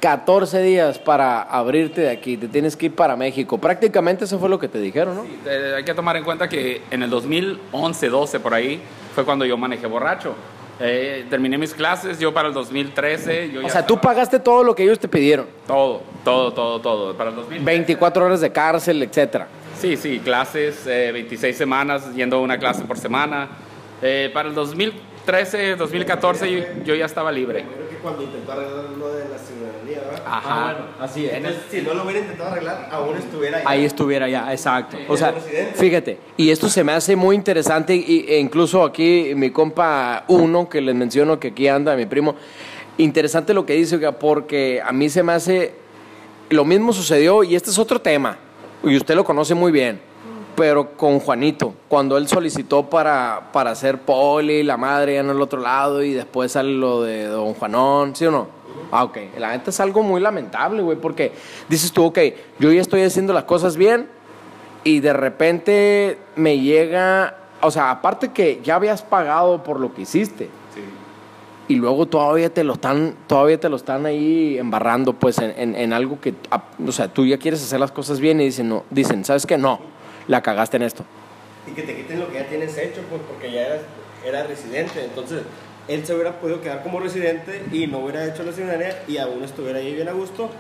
14 0.01 0.63
días 0.63 0.99
para 0.99 1.43
abrirte 1.43 2.01
de 2.01 2.11
aquí, 2.11 2.37
te 2.37 2.49
tienes 2.49 2.77
que 2.77 2.87
ir 2.87 2.95
para 2.95 3.15
México. 3.17 3.59
Prácticamente 3.59 4.25
eso 4.25 4.39
fue 4.39 4.49
lo 4.49 4.59
que 4.59 4.69
te 4.69 4.81
dijeron, 4.81 5.15
¿no? 5.15 5.23
Sí, 5.23 5.39
eh, 5.47 5.75
hay 5.77 5.85
que 5.85 5.95
tomar 5.95 6.17
en 6.17 6.25
cuenta 6.25 6.49
que 6.49 6.83
en 6.91 7.05
el 7.05 7.11
2011, 7.11 8.09
12 8.09 8.41
por 8.41 8.53
ahí, 8.53 8.81
fue 9.15 9.25
cuando 9.25 9.45
yo 9.45 9.57
manejé 9.57 9.87
borracho. 9.87 10.35
Eh, 10.81 11.27
terminé 11.31 11.59
mis 11.59 11.75
clases, 11.75 12.19
yo 12.19 12.33
para 12.33 12.49
el 12.49 12.55
2013, 12.55 13.51
yo 13.51 13.61
O 13.61 13.63
ya 13.63 13.69
sea, 13.69 13.87
tú 13.87 14.01
pagaste 14.01 14.39
todo 14.39 14.65
lo 14.65 14.75
que 14.75 14.83
ellos 14.83 14.99
te 14.99 15.09
pidieron. 15.09 15.47
Todo, 15.67 16.03
todo, 16.25 16.53
todo, 16.53 16.81
todo. 16.81 17.15
Para 17.17 17.31
el 17.31 17.37
2013. 17.37 17.65
24 17.65 18.25
horas 18.25 18.41
de 18.41 18.51
cárcel, 18.51 19.03
etcétera. 19.03 19.47
Sí, 19.79 19.97
sí, 19.97 20.21
clases, 20.21 20.87
eh, 20.87 21.11
26 21.13 21.57
semanas, 21.57 22.15
yendo 22.15 22.37
a 22.37 22.41
una 22.41 22.59
clase 22.59 22.85
por 22.85 22.99
semana. 22.99 23.49
Eh, 24.01 24.31
para 24.33 24.49
el 24.49 24.55
2013, 24.55 25.77
2014 25.77 26.51
yo, 26.51 26.59
yo 26.85 26.95
ya 26.95 27.07
estaba 27.07 27.31
libre. 27.31 27.65
Cuando 28.03 28.23
intentó 28.25 28.53
arreglar 28.53 28.85
lo 28.99 29.15
de 29.15 29.29
la 29.29 29.39
ciudadanía, 29.39 30.01
¿verdad? 30.11 30.23
Ajá. 30.27 30.77
así 31.01 31.29
En 31.29 31.47
el- 31.47 31.57
Si 31.71 31.83
no 31.83 31.95
lo 31.95 32.03
hubiera 32.03 32.21
intentado 32.21 32.51
arreglar, 32.51 32.89
aún 32.91 33.17
estuviera 33.17 33.59
ahí. 33.59 33.65
Ahí 33.67 33.85
estuviera 33.85 34.29
ya, 34.29 34.51
exacto. 34.53 34.97
O 35.09 35.17
sea, 35.17 35.33
fíjate, 35.75 36.19
y 36.37 36.51
esto 36.51 36.69
se 36.69 36.83
me 36.83 36.93
hace 36.93 37.15
muy 37.15 37.37
interesante, 37.37 37.95
y, 37.95 38.27
e 38.29 38.39
incluso 38.39 38.83
aquí 38.85 39.33
mi 39.37 39.51
compa 39.51 40.25
uno, 40.29 40.69
que 40.69 40.81
les 40.81 40.95
menciono 40.95 41.39
que 41.39 41.49
aquí 41.49 41.69
anda, 41.69 41.95
mi 41.97 42.07
primo, 42.07 42.35
interesante 42.99 43.55
lo 43.55 43.65
que 43.65 43.75
dice, 43.75 43.99
porque 44.13 44.83
a 44.85 44.93
mí 44.93 45.09
se 45.09 45.23
me 45.23 45.33
hace, 45.33 45.75
lo 46.51 46.65
mismo 46.65 46.93
sucedió, 46.93 47.45
y 47.45 47.55
este 47.55 47.71
es 47.71 47.79
otro 47.79 48.01
tema, 48.01 48.37
y 48.83 48.97
usted 48.97 49.15
lo 49.15 49.25
conoce 49.25 49.55
muy 49.55 49.71
bien, 49.73 50.01
pero 50.63 50.93
con 50.97 51.19
Juanito, 51.19 51.75
cuando 51.89 52.17
él 52.17 52.29
solicitó 52.29 52.89
para, 52.89 53.49
para 53.53 53.73
hacer 53.73 53.99
poli, 54.03 54.63
la 54.63 54.77
madre 54.77 55.15
ya 55.15 55.21
en 55.23 55.31
el 55.31 55.41
otro 55.41 55.59
lado, 55.61 56.05
y 56.05 56.13
después 56.13 56.53
sale 56.53 56.73
lo 56.73 57.03
de 57.03 57.25
don 57.25 57.53
Juanón, 57.55 58.15
¿sí 58.15 58.27
o 58.27 58.31
no? 58.31 58.47
Ah, 58.93 59.03
ok. 59.03 59.19
La 59.41 59.51
neta 59.51 59.71
es 59.71 59.81
algo 59.81 60.05
muy 60.05 60.21
lamentable, 60.21 60.81
güey, 60.81 60.97
porque 60.97 61.33
dices 61.69 61.91
tú, 61.91 62.05
ok, 62.05 62.19
yo 62.61 62.71
ya 62.71 62.81
estoy 62.81 63.03
haciendo 63.03 63.33
las 63.33 63.43
cosas 63.43 63.77
bien 63.77 64.07
y 64.85 65.01
de 65.01 65.13
repente 65.13 66.19
me 66.37 66.61
llega, 66.61 67.35
o 67.61 67.73
sea, 67.73 67.91
aparte 67.91 68.29
que 68.31 68.61
ya 68.63 68.77
habías 68.77 69.03
pagado 69.03 69.65
por 69.65 69.81
lo 69.81 69.93
que 69.93 70.03
hiciste 70.03 70.45
Sí. 70.77 70.81
y 71.67 71.75
luego 71.75 72.07
todavía 72.07 72.55
te 72.55 72.63
lo 72.63 72.75
están, 72.75 73.17
todavía 73.27 73.59
te 73.59 73.69
lo 73.69 73.75
están 73.75 74.07
ahí 74.07 74.59
embarrando, 74.59 75.13
pues, 75.15 75.39
en, 75.39 75.53
en- 75.59 75.75
en 75.75 75.93
algo 75.93 76.21
que, 76.21 76.35
o 76.87 76.93
sea, 76.93 77.09
tú 77.09 77.27
ya 77.27 77.37
quieres 77.39 77.61
hacer 77.65 77.81
las 77.81 77.91
cosas 77.91 78.21
bien 78.21 78.41
y 78.41 78.45
dicen, 78.45 78.69
no, 78.69 78.85
dicen, 78.91 79.25
¿sabes 79.25 79.45
qué? 79.45 79.59
No, 79.59 79.91
la 80.29 80.43
cagaste 80.43 80.77
en 80.77 80.83
esto. 80.83 81.05
Y 81.67 81.73
que 81.73 81.83
te 81.83 81.95
quiten 81.95 82.21
lo 82.21 82.29
que 82.29 82.35
ya 82.35 82.47
tienes 82.49 82.77
hecho, 82.77 83.03
pues 83.09 83.23
porque 83.29 83.53
ya 83.53 83.67
eras, 83.67 83.81
era 84.27 84.43
residente. 84.45 85.05
Entonces, 85.05 85.43
él 85.89 86.05
se 86.07 86.15
hubiera 86.15 86.41
podido 86.41 86.61
quedar 86.61 86.83
como 86.83 87.01
residente 87.01 87.63
y 87.73 87.87
no 87.87 87.99
hubiera 87.99 88.25
hecho 88.27 88.43
la 88.43 88.53
ciudadanía 88.53 89.03
y 89.09 89.19
aún 89.19 89.43
estuviera 89.43 89.79
ahí 89.79 89.95
bien 89.95 90.09
a 90.09 90.13
gusto. 90.13 90.51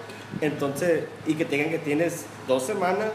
Entonces, 0.40 1.04
y 1.26 1.35
que 1.35 1.45
tengan 1.45 1.71
que 1.71 1.78
tienes 1.78 2.26
dos 2.49 2.62
semanas. 2.64 3.11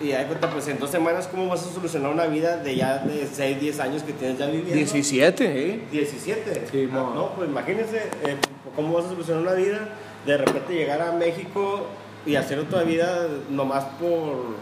Y 0.00 0.12
hay 0.12 0.26
cuenta, 0.26 0.48
pues 0.48 0.68
en 0.68 0.78
dos 0.78 0.90
semanas, 0.90 1.26
¿cómo 1.26 1.48
vas 1.48 1.66
a 1.66 1.72
solucionar 1.72 2.12
una 2.12 2.26
vida 2.26 2.56
de 2.58 2.76
ya 2.76 2.98
de 2.98 3.26
6, 3.26 3.60
10 3.60 3.80
años 3.80 4.02
que 4.04 4.12
tienes 4.12 4.38
ya 4.38 4.46
viviendo? 4.46 4.74
17, 4.74 5.44
¿eh? 5.70 5.80
17. 5.90 6.66
Sí, 6.70 6.88
Ah, 6.92 7.12
no, 7.14 7.32
pues 7.34 7.48
imagínense 7.48 7.96
eh, 8.24 8.36
cómo 8.76 8.94
vas 8.94 9.06
a 9.06 9.08
solucionar 9.08 9.42
una 9.42 9.54
vida, 9.54 9.88
de 10.24 10.36
repente 10.36 10.72
llegar 10.74 11.02
a 11.02 11.10
México 11.10 11.86
y 12.24 12.36
hacer 12.36 12.60
otra 12.60 12.84
vida 12.84 13.26
nomás 13.50 13.84
por 13.98 14.54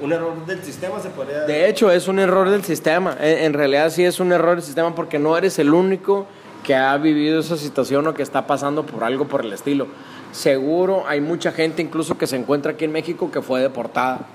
un 0.00 0.12
error 0.12 0.46
del 0.46 0.62
sistema, 0.62 1.00
se 1.00 1.10
podría 1.10 1.40
De 1.40 1.68
hecho, 1.68 1.90
es 1.90 2.08
un 2.08 2.18
error 2.18 2.50
del 2.50 2.64
sistema. 2.64 3.16
En, 3.20 3.38
en 3.44 3.52
realidad 3.52 3.90
sí 3.90 4.04
es 4.04 4.20
un 4.20 4.32
error 4.32 4.56
del 4.56 4.64
sistema 4.64 4.94
porque 4.94 5.18
no 5.18 5.36
eres 5.36 5.58
el 5.58 5.72
único 5.72 6.26
que 6.64 6.74
ha 6.74 6.96
vivido 6.96 7.40
esa 7.40 7.56
situación 7.56 8.06
o 8.08 8.14
que 8.14 8.22
está 8.22 8.46
pasando 8.46 8.84
por 8.84 9.04
algo 9.04 9.28
por 9.28 9.44
el 9.44 9.52
estilo. 9.52 9.86
Seguro 10.32 11.04
hay 11.06 11.20
mucha 11.20 11.52
gente 11.52 11.80
incluso 11.80 12.18
que 12.18 12.26
se 12.26 12.36
encuentra 12.36 12.72
aquí 12.72 12.84
en 12.84 12.92
México 12.92 13.30
que 13.30 13.40
fue 13.40 13.60
deportada. 13.60 14.26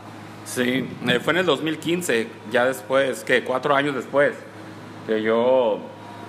Sí, 0.45 0.87
eh, 1.07 1.19
fue 1.19 1.33
en 1.33 1.39
el 1.39 1.45
2015, 1.45 2.27
ya 2.51 2.65
después, 2.65 3.23
que 3.23 3.43
cuatro 3.43 3.75
años 3.75 3.95
después, 3.95 4.33
que 5.05 5.21
yo, 5.21 5.79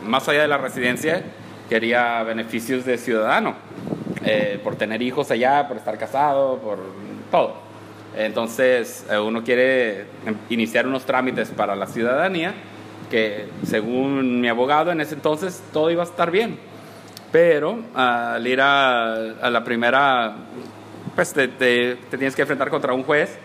más 0.05 0.29
allá 0.29 0.43
de 0.43 0.49
la 0.49 0.59
residencia, 0.59 1.23
quería 1.69 2.23
beneficios 2.25 2.85
de 2.85 2.99
ciudadano, 2.99 3.55
eh, 4.25 4.61
por 4.63 4.77
tener 4.77 5.01
hijos 5.03 5.31
allá, 5.31 5.67
por 5.67 5.77
estar 5.77 5.97
casado, 5.99 6.59
por 6.59 6.79
todo. 7.31 7.62
Entonces, 8.17 9.07
eh, 9.11 9.19
uno 9.19 9.43
quiere 9.43 10.05
iniciar 10.51 10.87
unos 10.87 11.05
trámites 11.05 11.49
para 11.51 11.75
la 11.75 11.87
ciudadanía, 11.87 12.53
que 13.11 13.47
según 13.67 14.41
mi 14.41 14.49
abogado 14.49 14.91
en 14.93 15.01
ese 15.01 15.15
entonces 15.15 15.63
todo 15.73 15.91
iba 15.91 16.03
a 16.03 16.07
estar 16.07 16.31
bien. 16.31 16.59
Pero 17.31 17.79
al 17.95 18.47
ir 18.47 18.61
a, 18.61 19.15
a 19.41 19.51
la 19.51 19.65
primera, 19.65 20.35
pues 21.15 21.33
te, 21.33 21.49
te- 21.49 21.97
te 22.11 22.19
tienes 22.19 22.37
que 22.37 22.43
enfrentar 22.43 22.69
contra 22.69 22.93
un 22.93 23.03
juez, 23.05 23.39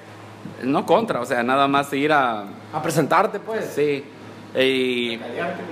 no 0.64 0.86
contra, 0.86 1.22
o 1.22 1.26
sea, 1.26 1.42
nada 1.44 1.68
más 1.70 1.92
ir 1.94 2.12
a... 2.12 2.44
A 2.74 2.82
presentarte, 2.82 3.40
pues. 3.40 3.66
Sí. 3.74 4.04
Y, 4.60 5.20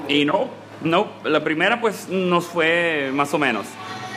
y 0.08 0.24
no, 0.26 0.48
no, 0.82 1.08
la 1.26 1.44
primera 1.44 1.82
pues 1.82 2.08
nos 2.08 2.46
fue 2.46 3.10
más 3.14 3.34
o 3.34 3.38
menos. 3.38 3.66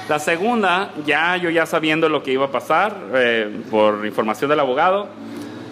La 0.08 0.18
segunda, 0.18 0.92
ya 1.04 1.36
yo 1.36 1.50
ya 1.50 1.66
sabiendo 1.66 2.08
lo 2.08 2.22
que 2.22 2.32
iba 2.32 2.46
a 2.46 2.50
pasar, 2.50 2.96
eh, 3.14 3.60
por 3.70 4.06
información 4.06 4.48
del 4.48 4.58
abogado, 4.60 5.08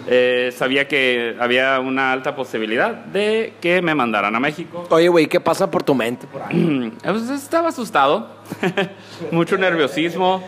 eh, 0.05 0.53
sabía 0.55 0.87
que 0.87 1.35
había 1.39 1.79
una 1.79 2.11
alta 2.13 2.35
posibilidad 2.35 2.91
de 2.91 3.55
que 3.59 3.81
me 3.81 3.95
mandaran 3.95 4.35
a 4.35 4.39
México. 4.39 4.85
Oye, 4.91 5.07
güey, 5.09 5.27
¿qué 5.27 5.39
pasa 5.39 5.71
por 5.71 5.81
tu 5.81 5.95
mente? 5.95 6.27
Por 6.27 6.43
ahí? 6.43 6.93
Pues, 7.03 7.29
estaba 7.31 7.69
asustado, 7.69 8.29
mucho 9.31 9.57
nerviosismo, 9.57 10.43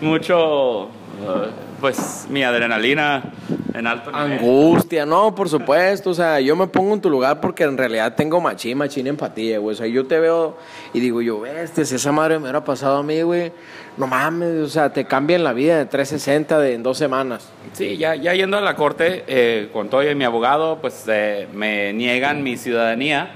mucho, 0.00 0.88
eh, 1.22 1.50
pues 1.80 2.26
mi 2.28 2.42
adrenalina 2.42 3.32
en 3.74 3.86
alto 3.86 4.12
nivel. 4.12 4.38
Angustia, 4.38 5.06
no, 5.06 5.34
por 5.34 5.48
supuesto. 5.48 6.10
O 6.10 6.14
sea, 6.14 6.40
yo 6.40 6.54
me 6.56 6.66
pongo 6.66 6.94
en 6.94 7.00
tu 7.00 7.10
lugar 7.10 7.40
porque 7.40 7.64
en 7.64 7.76
realidad 7.76 8.14
tengo 8.14 8.40
machín, 8.40 8.78
machín 8.78 9.06
empatía, 9.06 9.58
güey. 9.58 9.74
O 9.74 9.76
sea, 9.76 9.86
yo 9.86 10.06
te 10.06 10.18
veo 10.18 10.56
y 10.92 11.00
digo 11.00 11.22
yo, 11.22 11.44
este, 11.46 11.84
si 11.84 11.96
esa 11.96 12.12
madre 12.12 12.38
me 12.38 12.44
hubiera 12.44 12.64
pasado 12.64 12.98
a 12.98 13.02
mí, 13.02 13.22
güey, 13.22 13.52
no 13.96 14.06
mames, 14.06 14.60
o 14.60 14.68
sea, 14.68 14.92
te 14.92 15.04
cambian 15.04 15.44
la 15.44 15.52
vida 15.52 15.78
de 15.78 15.86
360 15.86 16.58
de, 16.58 16.74
en 16.74 16.82
dos 16.82 16.98
semanas. 16.98 17.50
Sí, 17.72 17.96
ya, 17.96 18.14
ya 18.14 18.34
yendo 18.34 18.56
a 18.56 18.60
la 18.60 18.76
corte, 18.76 19.24
eh, 19.26 19.68
con 19.72 19.88
todo 19.88 20.08
y 20.08 20.14
mi 20.14 20.24
abogado, 20.24 20.78
pues 20.80 21.04
eh, 21.08 21.48
me 21.52 21.92
niegan 21.92 22.42
mi 22.42 22.56
ciudadanía, 22.56 23.34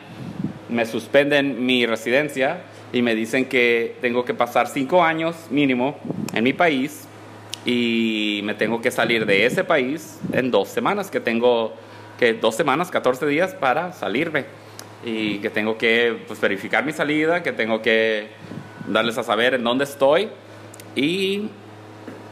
me 0.69 0.87
suspenden 0.87 1.65
mi 1.65 1.87
residencia 1.87 2.63
y 2.93 3.03
me 3.03 3.15
dicen 3.15 3.47
que 3.47 3.97
tengo 4.01 4.25
que 4.25 4.35
pasar 4.35 4.69
cinco 4.69 5.03
años 5.03 5.37
mínimo 5.51 5.97
en 6.33 6.45
mi 6.45 6.53
país 6.53 7.06
y 7.67 8.41
me 8.45 8.55
tengo 8.55 8.81
que 8.81 8.91
salir 8.91 9.27
de 9.27 9.45
ese 9.45 9.65
país 9.65 10.19
en 10.33 10.51
dos 10.51 10.69
semanas, 10.69 11.11
que 11.11 11.21
tengo 11.21 11.75
que 12.19 12.33
dos 12.33 12.55
semanas, 12.55 12.91
14 12.91 13.27
días 13.27 13.55
para 13.55 13.93
salirme 13.93 14.47
y 15.05 15.39
que 15.39 15.51
tengo 15.51 15.77
que 15.77 16.23
pues, 16.27 16.41
verificar 16.41 16.85
mi 16.85 16.93
salida, 16.93 17.43
que 17.43 17.53
tengo 17.53 17.83
que 17.83 18.29
darles 18.87 19.19
a 19.19 19.23
saber 19.25 19.55
en 19.55 19.65
dónde 19.65 19.85
estoy 19.85 20.31
y 20.95 21.51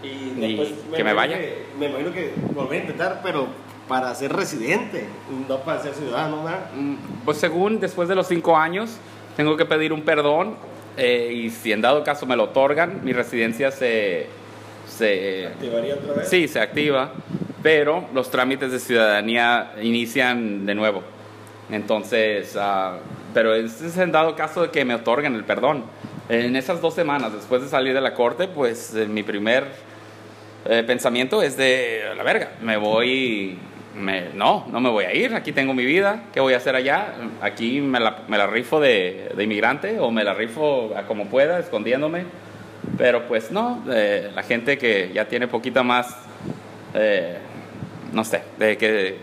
Y 0.02 0.56
que 0.94 1.02
me 1.04 1.12
vaya. 1.12 1.36
que- 1.38 1.64
me 1.78 1.86
imagino 1.86 2.12
que 2.12 2.30
volver 2.54 2.78
a 2.78 2.82
intentar, 2.82 3.20
pero 3.22 3.48
para 3.88 4.14
ser 4.14 4.32
residente, 4.32 5.04
no 5.48 5.58
para 5.60 5.82
ser 5.82 5.94
ciudadano, 5.94 6.44
¿verdad? 6.44 6.70
Mm, 6.74 6.94
Pues 7.24 7.38
según 7.38 7.80
después 7.80 8.08
de 8.08 8.14
los 8.14 8.28
cinco 8.28 8.56
años, 8.56 8.96
tengo 9.36 9.56
que 9.56 9.64
pedir 9.64 9.92
un 9.92 10.02
perdón 10.02 10.56
eh, 10.96 11.32
y 11.34 11.50
si 11.50 11.72
en 11.72 11.80
dado 11.80 12.04
caso 12.04 12.24
me 12.24 12.36
lo 12.36 12.44
otorgan, 12.44 13.00
mi 13.04 13.12
residencia 13.12 13.70
se... 13.72 14.26
se 14.86 15.46
Activaría 15.48 15.94
otra 15.94 16.14
vez. 16.14 16.28
sí, 16.28 16.48
se 16.48 16.60
activa, 16.60 17.12
pero 17.62 18.08
los 18.14 18.30
trámites 18.30 18.72
de 18.72 18.78
ciudadanía 18.78 19.72
inician 19.82 20.66
de 20.66 20.74
nuevo. 20.74 21.02
Entonces, 21.70 22.56
ah, 22.58 22.98
pero 23.32 23.54
es, 23.54 23.80
es 23.80 23.96
en 23.98 24.12
dado 24.12 24.36
caso 24.36 24.62
de 24.62 24.70
que 24.70 24.84
me 24.84 24.94
otorguen 24.94 25.34
el 25.34 25.44
perdón. 25.44 25.84
En 26.28 26.56
esas 26.56 26.80
dos 26.80 26.94
semanas 26.94 27.32
después 27.32 27.62
de 27.62 27.68
salir 27.68 27.92
de 27.92 28.00
la 28.00 28.14
corte, 28.14 28.48
pues 28.48 28.94
eh, 28.94 29.06
mi 29.06 29.22
primer 29.22 29.66
eh, 30.66 30.82
pensamiento 30.86 31.42
es 31.42 31.56
de 31.58 32.02
la 32.16 32.22
verga, 32.22 32.52
me 32.62 32.78
voy, 32.78 33.58
me, 33.94 34.30
no, 34.32 34.66
no 34.72 34.80
me 34.80 34.88
voy 34.88 35.04
a 35.04 35.14
ir, 35.14 35.34
aquí 35.34 35.52
tengo 35.52 35.74
mi 35.74 35.84
vida, 35.84 36.22
¿qué 36.32 36.40
voy 36.40 36.54
a 36.54 36.56
hacer 36.56 36.76
allá? 36.76 37.08
Aquí 37.42 37.82
me 37.82 38.00
la, 38.00 38.22
me 38.28 38.38
la 38.38 38.46
rifo 38.46 38.80
de, 38.80 39.32
de 39.36 39.44
inmigrante 39.44 40.00
o 40.00 40.10
me 40.10 40.24
la 40.24 40.32
rifo 40.32 40.94
a 40.96 41.02
como 41.02 41.26
pueda, 41.26 41.58
escondiéndome, 41.58 42.24
pero 42.96 43.26
pues 43.26 43.50
no, 43.50 43.82
eh, 43.90 44.30
la 44.34 44.42
gente 44.42 44.78
que 44.78 45.10
ya 45.14 45.26
tiene 45.26 45.48
poquita 45.48 45.82
más, 45.82 46.16
eh, 46.94 47.38
no 48.12 48.24
sé, 48.24 48.42
de 48.58 48.76
que, 48.76 49.18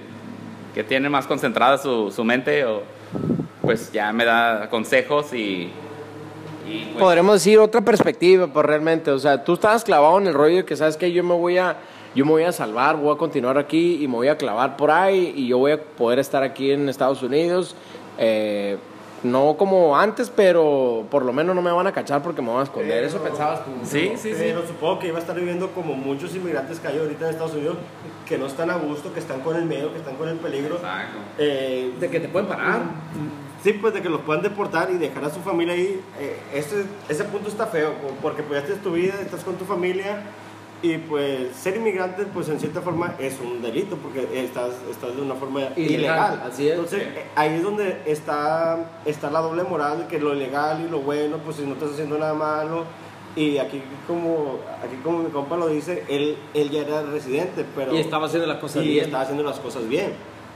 que 0.74 0.84
tiene 0.84 1.10
más 1.10 1.28
concentrada 1.28 1.78
su, 1.78 2.12
su 2.12 2.24
mente, 2.24 2.66
o, 2.66 2.84
pues 3.62 3.92
ya 3.92 4.12
me 4.12 4.26
da 4.26 4.70
consejos 4.70 5.34
y... 5.34 5.70
pues, 6.66 6.98
Podremos 6.98 7.36
decir 7.36 7.60
otra 7.60 7.82
perspectiva, 7.82 8.48
pues 8.48 8.66
realmente, 8.66 9.12
o 9.12 9.20
sea, 9.20 9.44
tú 9.44 9.54
estabas 9.54 9.84
clavado 9.84 10.20
en 10.20 10.28
el 10.28 10.34
rollo 10.34 10.58
de 10.58 10.66
que 10.66 10.76
sabes 10.76 10.98
que 10.98 11.12
yo 11.12 11.24
me 11.24 11.36
voy 11.36 11.58
a 11.58 11.78
yo 12.14 12.26
me 12.26 12.32
voy 12.32 12.44
a 12.44 12.52
salvar, 12.52 12.98
voy 12.98 13.14
a 13.16 13.18
continuar 13.18 13.58
aquí 13.58 14.04
y 14.04 14.08
me 14.08 14.16
voy 14.16 14.28
a 14.28 14.38
clavar 14.38 14.76
por 14.76 14.92
ahí 14.92 15.34
y 15.36 15.48
yo 15.48 15.58
voy 15.58 15.72
a 15.72 15.82
poder 15.82 16.20
estar 16.20 16.44
aquí 16.44 16.72
en 16.72 16.90
Estados 16.90 17.24
Unidos, 17.24 17.76
eh, 18.18 18.78
no 19.24 19.56
como 19.58 19.98
antes, 19.98 20.30
pero 20.30 21.06
por 21.12 21.24
lo 21.24 21.32
menos 21.34 21.56
no 21.56 21.62
me 21.62 21.72
van 21.72 21.86
a 21.88 21.92
cachar 21.92 22.24
porque 22.24 22.42
me 22.42 22.50
van 22.50 22.62
a 22.62 22.64
esconder. 22.64 23.04
Eso 23.04 23.20
pensabas 23.22 23.64
tú. 23.66 23.72
sí, 23.84 24.14
sí, 24.16 24.30
sí. 24.32 24.36
Pero 24.38 24.66
supongo 24.66 25.00
que 25.00 25.08
iba 25.10 25.18
a 25.18 25.22
estar 25.22 25.36
viviendo 25.36 25.70
como 25.72 25.94
muchos 25.94 26.36
inmigrantes 26.36 26.80
que 26.80 26.88
hay 26.88 26.98
ahorita 27.00 27.26
en 27.26 27.32
Estados 27.32 27.54
Unidos, 27.54 27.78
que 28.28 28.38
no 28.38 28.46
están 28.48 28.70
a 28.72 28.76
gusto, 28.78 29.14
que 29.14 29.20
están 29.20 29.42
con 29.42 29.56
el 29.56 29.66
miedo, 29.66 29.92
que 29.92 30.00
están 30.00 30.16
con 30.16 30.28
el 30.30 30.38
peligro. 30.38 30.76
Exacto. 30.76 31.18
Eh, 31.38 31.94
De 32.00 32.10
que 32.10 32.20
te 32.20 32.28
pueden 32.30 32.48
parar. 32.50 32.82
Sí, 33.64 33.74
pues 33.74 33.94
de 33.94 34.02
que 34.02 34.10
los 34.10 34.22
puedan 34.22 34.42
deportar 34.42 34.90
y 34.90 34.98
dejar 34.98 35.24
a 35.26 35.30
su 35.30 35.40
familia 35.42 35.76
ahí. 35.76 36.02
eh, 36.20 36.38
ese, 36.54 36.84
ese 37.10 37.24
punto 37.26 37.48
está 37.48 37.68
feo, 37.68 37.94
po- 37.94 38.16
porque 38.20 38.42
pues 38.42 38.60
ya 38.60 38.66
tienes 38.66 38.84
tu 38.84 38.92
vida, 38.94 39.14
estás 39.22 39.44
con 39.44 39.54
tu 39.56 39.66
familia 39.66 40.24
y 40.84 40.98
pues 40.98 41.56
ser 41.56 41.76
inmigrante 41.78 42.26
pues 42.26 42.50
en 42.50 42.60
cierta 42.60 42.82
forma 42.82 43.16
es 43.20 43.40
un 43.40 43.62
delito 43.62 43.98
porque 43.98 44.28
estás, 44.44 44.72
estás 44.90 45.16
de 45.16 45.22
una 45.22 45.36
forma 45.36 45.62
Ilegal, 45.76 45.90
ilegal. 45.92 46.44
así 46.50 46.68
es. 46.68 46.74
Entonces 46.74 47.04
eh, 47.04 47.26
ahí 47.36 47.56
es 47.56 47.64
donde 47.64 48.02
está, 48.06 49.02
está 49.06 49.30
la 49.30 49.42
doble 49.42 49.64
moral 49.64 50.00
de 50.00 50.08
que 50.08 50.20
lo 50.20 50.34
ilegal 50.34 50.84
y 50.86 50.90
lo 50.90 51.00
bueno, 51.02 51.38
pues 51.38 51.58
si 51.58 51.64
no 51.64 51.74
estás 51.74 51.92
haciendo 51.92 52.18
nada 52.18 52.34
malo. 52.34 52.86
Y 53.36 53.60
aquí 53.60 53.82
como, 54.08 54.60
aquí 54.84 54.96
como 55.04 55.20
mi 55.20 55.30
compa 55.30 55.56
lo 55.56 55.68
dice, 55.68 56.04
él, 56.10 56.38
él 56.54 56.70
ya 56.70 56.82
era 56.82 57.04
residente, 57.04 57.66
pero... 57.76 57.96
Y 57.96 58.00
estaba 58.00 58.26
haciendo 58.26 58.46
las 58.46 58.58
cosas 58.58 58.84
y 58.84 58.90
bien. 58.90 59.06
estaba 59.06 59.24
haciendo 59.24 59.44
las 59.44 59.60
cosas 59.60 59.88
bien. 59.88 60.14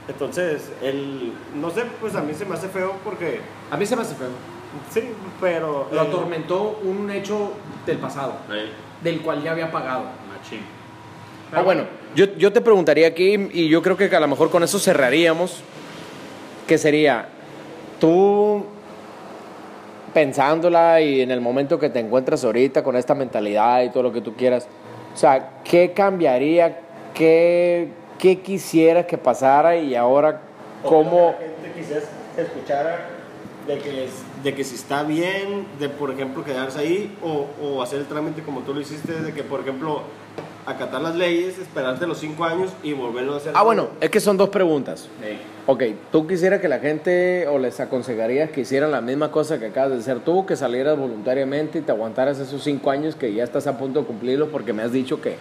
Entonces, 0.08 0.70
él, 0.82 1.32
no 1.54 1.70
sé, 1.70 1.84
pues 2.00 2.14
a 2.14 2.20
mí 2.20 2.34
se 2.34 2.44
me 2.44 2.54
hace 2.54 2.68
feo 2.68 2.94
porque, 3.02 3.40
A 3.70 3.78
mí 3.78 3.86
se 3.86 3.96
me 3.96 4.02
hace 4.02 4.14
feo. 4.14 4.28
sí, 4.90 5.08
pero... 5.40 5.88
Lo 5.90 6.02
eh, 6.02 6.06
atormentó 6.06 6.78
un 6.82 7.10
hecho 7.10 7.52
del 7.86 7.96
pasado, 7.96 8.34
del 9.02 9.20
cual 9.20 9.42
ya 9.42 9.52
había 9.52 9.70
pagado. 9.70 10.04
Machín. 10.28 10.60
Ah, 11.52 11.62
bueno, 11.62 11.84
yo, 12.14 12.26
yo 12.36 12.52
te 12.52 12.60
preguntaría 12.60 13.06
aquí, 13.06 13.48
y 13.52 13.68
yo 13.68 13.82
creo 13.82 13.96
que 13.96 14.14
a 14.14 14.20
lo 14.20 14.28
mejor 14.28 14.50
con 14.50 14.62
eso 14.62 14.78
cerraríamos, 14.78 15.62
que 16.66 16.78
sería, 16.78 17.28
tú 18.00 18.66
pensándola 20.12 21.00
y 21.00 21.20
en 21.20 21.30
el 21.30 21.40
momento 21.40 21.78
que 21.78 21.90
te 21.90 22.00
encuentras 22.00 22.42
ahorita 22.42 22.82
con 22.82 22.96
esta 22.96 23.14
mentalidad 23.14 23.82
y 23.82 23.90
todo 23.90 24.04
lo 24.04 24.12
que 24.12 24.22
tú 24.22 24.34
quieras, 24.34 24.66
o 25.14 25.16
sea, 25.16 25.60
¿qué 25.62 25.92
cambiaría? 25.92 26.80
¿Qué, 27.14 27.88
qué 28.18 28.40
quisieras 28.40 29.06
que 29.06 29.18
pasara 29.18 29.76
y 29.76 29.94
ahora 29.94 30.40
cómo... 30.82 31.34
La 31.38 31.46
gente 31.46 31.72
quizás 31.80 32.04
escuchara 32.36 33.15
de 33.66 33.78
que, 33.78 34.08
de 34.42 34.54
que 34.54 34.64
si 34.64 34.74
está 34.76 35.02
bien, 35.02 35.66
de 35.78 35.88
por 35.88 36.10
ejemplo 36.10 36.44
quedarse 36.44 36.78
ahí 36.78 37.16
o, 37.22 37.46
o 37.62 37.82
hacer 37.82 38.00
el 38.00 38.06
trámite 38.06 38.42
como 38.42 38.60
tú 38.60 38.74
lo 38.74 38.80
hiciste, 38.80 39.12
de 39.12 39.32
que 39.32 39.42
por 39.42 39.60
ejemplo 39.60 40.02
acatar 40.66 41.00
las 41.00 41.14
leyes, 41.14 41.58
esperarte 41.58 42.06
los 42.06 42.18
cinco 42.18 42.44
años 42.44 42.72
y 42.82 42.92
volverlo 42.92 43.34
a 43.34 43.36
hacer. 43.36 43.52
Ah, 43.54 43.62
bueno, 43.62 43.88
es 44.00 44.10
que 44.10 44.18
son 44.18 44.36
dos 44.36 44.48
preguntas. 44.48 45.08
Sí. 45.22 45.38
Ok, 45.66 45.82
¿tú 46.10 46.26
quisieras 46.26 46.60
que 46.60 46.68
la 46.68 46.80
gente 46.80 47.46
o 47.48 47.58
les 47.58 47.78
aconsejarías 47.78 48.50
que 48.50 48.62
hicieran 48.62 48.90
la 48.90 49.00
misma 49.00 49.30
cosa 49.30 49.58
que 49.58 49.66
acabas 49.66 49.92
de 49.92 49.98
hacer 49.98 50.20
tú, 50.20 50.44
que 50.44 50.56
salieras 50.56 50.98
voluntariamente 50.98 51.78
y 51.78 51.82
te 51.82 51.92
aguantaras 51.92 52.38
esos 52.38 52.62
cinco 52.62 52.90
años 52.90 53.14
que 53.14 53.32
ya 53.32 53.44
estás 53.44 53.66
a 53.66 53.78
punto 53.78 54.00
de 54.00 54.06
cumplirlos 54.06 54.48
porque 54.48 54.72
me 54.72 54.82
has 54.82 54.92
dicho 54.92 55.20
que, 55.20 55.36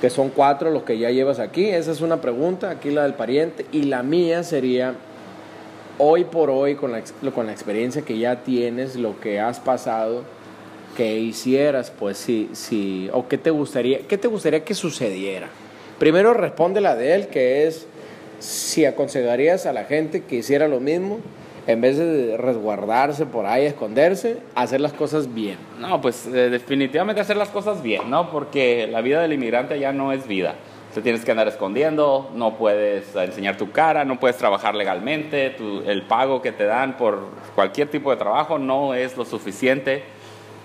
que 0.00 0.08
son 0.10 0.30
cuatro 0.30 0.70
los 0.70 0.84
que 0.84 0.98
ya 0.98 1.10
llevas 1.10 1.40
aquí? 1.40 1.66
Esa 1.66 1.90
es 1.90 2.00
una 2.00 2.20
pregunta, 2.20 2.70
aquí 2.70 2.90
la 2.90 3.02
del 3.02 3.14
pariente. 3.14 3.66
Y 3.72 3.84
la 3.84 4.04
mía 4.04 4.44
sería, 4.44 4.94
hoy 5.98 6.24
por 6.24 6.50
hoy, 6.50 6.74
con 6.74 6.92
la, 6.92 7.02
con 7.34 7.46
la 7.46 7.52
experiencia 7.52 8.02
que 8.02 8.18
ya 8.18 8.42
tienes, 8.42 8.96
lo 8.96 9.18
que 9.20 9.40
has 9.40 9.60
pasado, 9.60 10.24
que 10.96 11.18
hicieras, 11.18 11.90
pues 11.90 12.18
sí, 12.18 12.50
sí, 12.52 13.08
o 13.12 13.28
qué 13.28 13.38
te 13.38 13.50
gustaría, 13.50 14.00
qué 14.06 14.18
te 14.18 14.28
gustaría 14.28 14.64
que 14.64 14.74
sucediera. 14.74 15.48
Primero 15.98 16.34
responde 16.34 16.80
la 16.80 16.96
de 16.96 17.14
él, 17.14 17.28
que 17.28 17.66
es 17.66 17.86
si 18.38 18.84
aconsejarías 18.84 19.66
a 19.66 19.72
la 19.72 19.84
gente 19.84 20.24
que 20.24 20.36
hiciera 20.36 20.68
lo 20.68 20.80
mismo, 20.80 21.20
en 21.66 21.80
vez 21.80 21.96
de 21.96 22.36
resguardarse 22.36 23.24
por 23.24 23.46
ahí, 23.46 23.66
esconderse, 23.66 24.38
hacer 24.54 24.80
las 24.80 24.92
cosas 24.92 25.32
bien. 25.32 25.56
No, 25.78 26.00
pues 26.00 26.26
eh, 26.26 26.50
definitivamente 26.50 27.20
hacer 27.20 27.36
las 27.36 27.50
cosas 27.50 27.82
bien, 27.82 28.10
¿no? 28.10 28.30
Porque 28.30 28.88
la 28.90 29.00
vida 29.00 29.22
del 29.22 29.32
inmigrante 29.32 29.78
ya 29.78 29.92
no 29.92 30.12
es 30.12 30.26
vida. 30.26 30.56
Te 30.94 31.00
tienes 31.00 31.24
que 31.24 31.30
andar 31.30 31.48
escondiendo, 31.48 32.30
no 32.34 32.58
puedes 32.58 33.16
enseñar 33.16 33.56
tu 33.56 33.70
cara, 33.70 34.04
no 34.04 34.20
puedes 34.20 34.36
trabajar 34.36 34.74
legalmente, 34.74 35.50
tu- 35.50 35.82
el 35.86 36.02
pago 36.02 36.42
que 36.42 36.52
te 36.52 36.64
dan 36.66 36.98
por 36.98 37.28
cualquier 37.54 37.88
tipo 37.88 38.10
de 38.10 38.18
trabajo 38.18 38.58
no 38.58 38.92
es 38.92 39.16
lo 39.16 39.24
suficiente, 39.24 40.04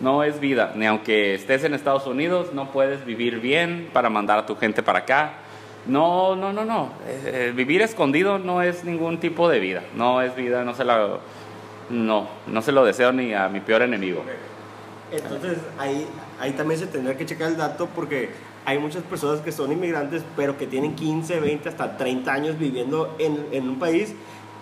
no 0.02 0.24
es 0.24 0.40
vida. 0.42 0.74
Ni 0.76 0.86
aunque 0.86 1.34
estés 1.36 1.64
en 1.64 1.74
Estados 1.74 2.06
Unidos, 2.08 2.54
no 2.54 2.72
puedes 2.72 3.06
vivir 3.06 3.40
bien 3.40 3.90
para 3.94 4.10
mandar 4.10 4.38
a 4.40 4.46
tu 4.46 4.56
gente 4.58 4.84
para 4.84 5.00
acá. 5.00 5.32
No, 5.86 6.36
no, 6.36 6.52
no, 6.52 6.66
no. 6.66 6.90
Eh, 7.08 7.22
eh, 7.50 7.54
vivir 7.56 7.82
escondido 7.82 8.38
no 8.38 8.62
es 8.62 8.84
ningún 8.84 9.20
tipo 9.22 9.48
de 9.48 9.60
vida. 9.60 9.84
No 9.96 10.22
es 10.22 10.36
vida, 10.36 10.66
no 10.66 10.76
se 10.76 10.84
la, 10.84 11.20
no, 11.90 12.28
no 12.48 12.62
se 12.62 12.74
lo 12.74 12.84
deseo 12.84 13.14
ni 13.14 13.34
a 13.34 13.48
mi 13.48 13.62
peor 13.62 13.82
enemigo. 13.84 14.24
Entonces 15.10 15.58
ahí, 15.80 16.06
ahí 16.38 16.52
también 16.52 16.78
se 16.82 16.88
tendrá 16.88 17.16
que 17.16 17.26
checar 17.26 17.48
el 17.48 17.56
dato 17.56 17.88
porque 17.96 18.30
hay 18.68 18.80
muchas 18.80 19.02
personas 19.04 19.40
que 19.40 19.54
son 19.54 19.72
inmigrantes 19.72 20.24
pero 20.36 20.58
que 20.58 20.68
tienen 20.68 20.94
15, 20.94 21.40
20, 21.40 21.70
hasta 21.70 21.96
30 21.96 22.34
años 22.34 22.60
viviendo 22.60 23.16
en, 23.18 23.48
en 23.54 23.70
un 23.70 23.80
país. 23.80 24.14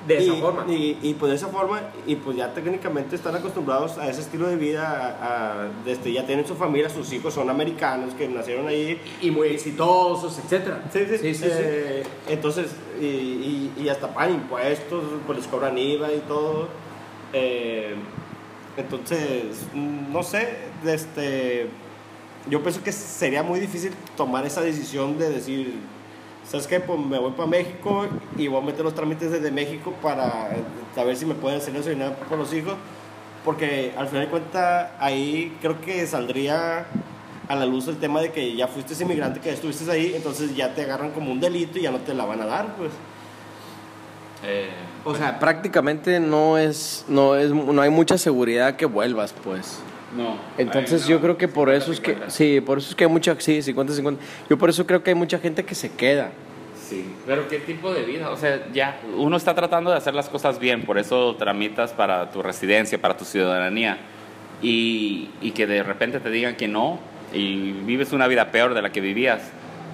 De 0.08 0.20
esa 0.20 0.36
y, 0.36 0.40
forma. 0.40 0.66
Y, 0.72 1.00
y 1.02 1.16
pues 1.16 1.32
de 1.32 1.36
esa 1.38 1.48
forma, 1.48 1.82
y 2.06 2.16
pues 2.18 2.38
ya 2.38 2.54
técnicamente 2.54 3.16
están 3.16 3.34
acostumbrados 3.36 3.98
a 3.98 4.08
ese 4.08 4.22
estilo 4.22 4.48
de 4.48 4.58
vida, 4.58 5.18
a, 5.20 5.64
a- 5.64 5.68
desde 5.84 6.14
ya 6.14 6.24
tienen 6.28 6.46
su 6.46 6.54
familia, 6.54 6.88
sus 6.92 7.12
hijos 7.14 7.34
son 7.34 7.50
americanos 7.50 8.14
que 8.14 8.28
nacieron 8.28 8.68
ahí. 8.68 9.02
Y 9.24 9.32
muy 9.32 9.48
exitosos, 9.48 10.38
etcétera. 10.38 10.84
Sí, 10.94 11.00
sí, 11.34 11.44
eh, 11.48 12.04
Entonces, 12.30 12.68
y, 13.02 13.72
hasta 13.90 14.14
pagan 14.14 14.36
impuestos, 14.36 15.04
pues 15.26 15.40
les 15.40 15.48
cobran 15.48 15.76
IVA 15.76 16.14
y 16.14 16.20
todo. 16.28 16.68
Eh, 17.34 17.96
entonces, 18.78 19.66
no 19.74 20.22
sé, 20.22 20.58
este, 20.86 21.68
yo 22.50 22.62
pienso 22.62 22.84
que 22.84 22.92
sería 22.92 23.44
muy 23.44 23.60
difícil 23.60 23.92
tomar 24.16 24.46
esa 24.46 24.62
decisión 24.62 25.18
de 25.18 25.30
decir, 25.30 25.80
¿sabes 26.48 26.68
qué? 26.68 26.80
Pues 26.80 27.00
me 27.00 27.18
voy 27.18 27.32
para 27.32 27.48
México 27.48 28.06
y 28.38 28.48
voy 28.48 28.62
a 28.62 28.66
meter 28.66 28.84
los 28.84 28.93
trámites 28.93 29.32
desde 29.32 29.52
México 29.52 29.93
para 30.02 30.50
saber 30.93 31.15
si 31.17 31.26
me 31.26 31.34
pueden 31.34 31.60
hacer 31.60 31.98
la 31.98 32.15
por 32.15 32.38
los 32.38 32.54
hijos. 32.54 32.76
Porque 33.43 33.93
al 33.96 34.08
final 34.08 34.26
de 34.26 34.32
cuentas, 34.32 34.89
ahí 35.00 35.56
creo 35.62 35.80
que 35.80 36.06
saldría 36.08 36.88
a 37.48 37.56
la 37.56 37.65
luz 37.65 37.88
el 37.88 37.98
tema 37.98 38.19
de 38.19 38.32
que 38.32 38.56
ya 38.56 38.67
fuiste 38.67 39.02
inmigrante, 39.04 39.39
que 39.39 39.50
ya 39.50 39.54
estuviste 39.54 39.89
ahí, 39.91 40.13
entonces 40.15 40.56
ya 40.56 40.74
te 40.74 40.82
agarran 40.82 41.12
como 41.12 41.32
un 41.32 41.39
delito 41.39 41.78
y 41.78 41.84
ya 41.84 41.91
no 41.91 42.00
te 42.00 42.15
la 42.15 42.26
van 42.26 42.41
a 42.41 42.46
dar, 42.48 42.76
pues. 42.76 42.91
Eh, 44.43 44.69
O 45.04 45.15
sea, 45.15 45.39
prácticamente 45.39 46.19
no 46.19 46.58
es, 46.58 47.06
no 47.08 47.36
es, 47.36 47.52
no 47.52 47.80
hay 47.82 47.91
mucha 47.91 48.17
seguridad 48.17 48.76
que 48.76 48.88
vuelvas, 48.88 49.34
pues. 49.43 49.80
No. 50.15 50.38
Entonces 50.58 51.08
yo 51.08 51.20
creo 51.22 51.38
que 51.38 51.48
por 51.48 51.70
eso 51.70 51.91
es 51.91 52.00
que, 52.00 52.18
50-50. 52.18 52.30
sí, 52.30 52.62
por 52.62 52.78
eso 52.78 52.89
es 52.89 52.96
que 52.96 53.04
hay 53.06 53.10
mucha, 53.10 53.36
sí, 53.39 53.60
50-50. 53.60 54.18
Yo 54.50 54.58
por 54.58 54.70
eso 54.70 54.86
creo 54.86 55.04
que 55.04 55.12
hay 55.12 55.15
mucha 55.15 55.39
gente 55.39 55.63
que 55.63 55.76
se 55.76 55.91
queda. 55.91 56.32
Sí, 56.88 57.06
pero 57.26 57.48
¿qué 57.48 57.60
tipo 57.60 57.94
de 57.94 58.04
vida? 58.04 58.30
O 58.30 58.38
sea, 58.38 58.68
ya, 58.72 59.00
uno 59.18 59.38
está 59.38 59.56
tratando 59.56 59.89
de 59.89 59.98
hacer 59.98 60.13
las 60.13 60.30
cosas 60.30 60.60
bien, 60.60 60.84
por 60.84 61.00
eso 61.00 61.36
tramitas 61.36 61.94
para 61.94 62.30
tu 62.30 62.44
residencia, 62.44 63.02
para 63.02 63.18
tu 63.18 63.26
ciudadanía, 63.26 63.98
y, 64.62 65.30
y 65.41 65.52
que 65.52 65.65
de 65.65 65.82
repente 65.82 66.20
te 66.20 66.30
digan 66.30 66.56
que 66.56 66.68
no, 66.68 67.00
y 67.34 67.72
vives 67.72 68.13
una 68.13 68.28
vida 68.28 68.52
peor 68.52 68.76
de 68.76 68.84
la 68.84 68.91
que 68.91 69.02
vivías, 69.02 69.41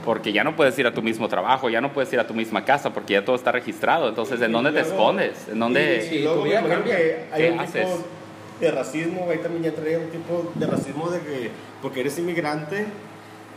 porque 0.04 0.34
ya 0.34 0.44
no 0.44 0.56
puedes 0.56 0.78
ir 0.80 0.88
a 0.88 0.94
tu 0.94 1.02
mismo 1.02 1.30
trabajo, 1.30 1.70
ya 1.70 1.80
no 1.80 1.94
puedes 1.94 2.12
ir 2.12 2.20
a 2.20 2.28
tu 2.28 2.34
misma 2.34 2.66
casa, 2.66 2.92
porque 2.92 3.14
ya 3.14 3.24
todo 3.24 3.36
está 3.36 3.52
registrado. 3.52 4.10
Entonces, 4.10 4.42
¿en 4.42 4.52
dónde 4.52 4.72
te 4.72 4.82
escondes? 4.82 5.48
¿En 5.50 5.60
dónde...? 5.60 6.20
Luego 6.24 6.44
que 6.44 6.58
hay 6.58 7.38
¿Qué 7.38 7.56
haces? 7.58 7.88
tipo 7.88 8.21
de 8.62 8.72
racismo, 8.72 9.28
ahí 9.30 9.40
también 9.40 9.64
ya 9.64 9.74
traía 9.74 9.98
un 10.00 10.10
tipo 10.10 10.52
de 10.56 10.66
racismo 10.68 11.10
de 11.10 11.20
que 11.20 11.52
porque 11.82 12.02
eres 12.02 12.18
inmigrante 12.20 12.86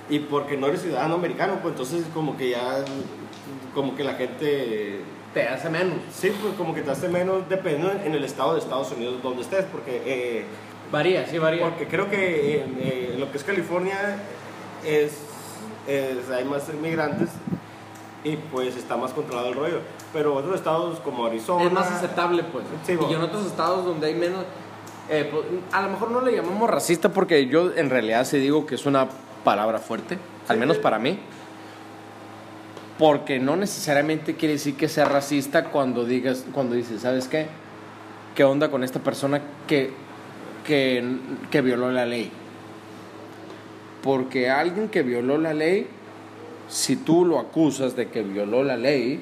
y 0.09 0.19
porque 0.19 0.57
no 0.57 0.67
eres 0.67 0.81
ciudadano 0.83 1.15
americano, 1.15 1.59
pues 1.63 1.73
entonces 1.73 2.05
como 2.15 2.37
que 2.37 2.51
ya, 2.51 2.85
como 3.75 3.95
que 3.95 4.03
la 4.03 4.15
gente, 4.15 5.01
Te 5.35 5.47
hace 5.49 5.69
menos. 5.69 5.97
sí, 6.13 6.33
pues 6.41 6.55
como 6.55 6.75
que 6.75 6.83
te 6.83 6.91
hace 6.91 7.09
menos 7.09 7.49
dependiendo 7.49 7.93
en 8.05 8.15
el 8.15 8.25
estado 8.25 8.55
de 8.55 8.61
Estados 8.61 8.91
Unidos 8.93 9.23
donde 9.23 9.43
estés, 9.43 9.65
porque, 9.71 10.03
eh, 10.07 10.45
Varía, 10.91 11.27
sí, 11.27 11.39
varía. 11.39 11.63
porque 11.69 11.87
creo 11.87 12.09
que 12.09 12.57
eh, 12.57 13.11
en 13.15 13.21
lo 13.21 13.31
que 13.31 13.39
es 13.39 13.45
California 13.45 13.99
es, 14.87 15.13
es- 15.87 16.31
hay 16.31 16.45
más 16.45 16.69
inmigrantes 16.69 17.29
y 18.23 18.37
pues 18.37 18.75
está 18.77 18.97
más 18.97 19.13
controlado 19.13 19.49
el 19.49 19.55
rollo, 19.55 19.81
pero 20.13 20.35
otros 20.35 20.55
estados 20.55 20.99
como 21.01 21.27
Arizona... 21.27 21.65
es 21.65 21.73
más 21.73 21.91
aceptable, 21.91 22.43
pues. 22.45 22.65
Sí, 22.87 22.97
y 23.11 23.13
en 23.15 23.21
otros 23.21 23.45
estados 23.47 23.85
donde 23.85 24.07
hay 24.07 24.15
menos. 24.15 24.45
Eh, 25.11 25.29
pues, 25.31 25.45
a 25.73 25.83
lo 25.83 25.91
mejor 25.91 26.11
no 26.11 26.21
le 26.21 26.35
llamamos 26.35 26.71
racista 26.71 27.11
porque 27.11 27.47
yo 27.47 27.73
en 27.75 27.91
realidad 27.91 28.25
sí 28.25 28.39
digo 28.39 28.65
que 28.67 28.75
es 28.75 28.87
una 28.87 29.09
palabra 29.45 29.79
fuerte, 29.79 30.19
al 30.49 30.59
menos 30.59 30.79
para 30.79 30.99
mí. 30.99 31.19
Porque 32.99 33.39
no 33.41 33.57
necesariamente 33.57 34.37
quiere 34.37 34.55
decir 34.55 34.77
que 34.77 34.89
sea 34.89 35.05
racista 35.05 35.65
cuando 35.65 36.05
digas, 36.05 36.45
cuando 36.53 36.75
dices, 36.75 37.03
¿sabes 37.03 37.29
qué? 37.29 37.49
¿Qué 38.35 38.45
onda 38.45 38.71
con 38.71 38.85
esta 38.85 39.01
persona 39.01 39.43
que, 39.67 39.93
que, 40.65 41.05
que 41.51 41.61
violó 41.61 41.91
la 41.91 42.07
ley? 42.07 42.31
Porque 44.03 44.49
alguien 44.49 44.89
que 44.89 45.03
violó 45.03 45.39
la 45.39 45.55
ley, 45.55 45.89
si 46.69 46.97
tú 46.97 47.25
lo 47.25 47.41
acusas 47.41 47.97
de 47.97 48.09
que 48.09 48.23
violó 48.23 48.63
la 48.63 48.77
ley, 48.77 49.21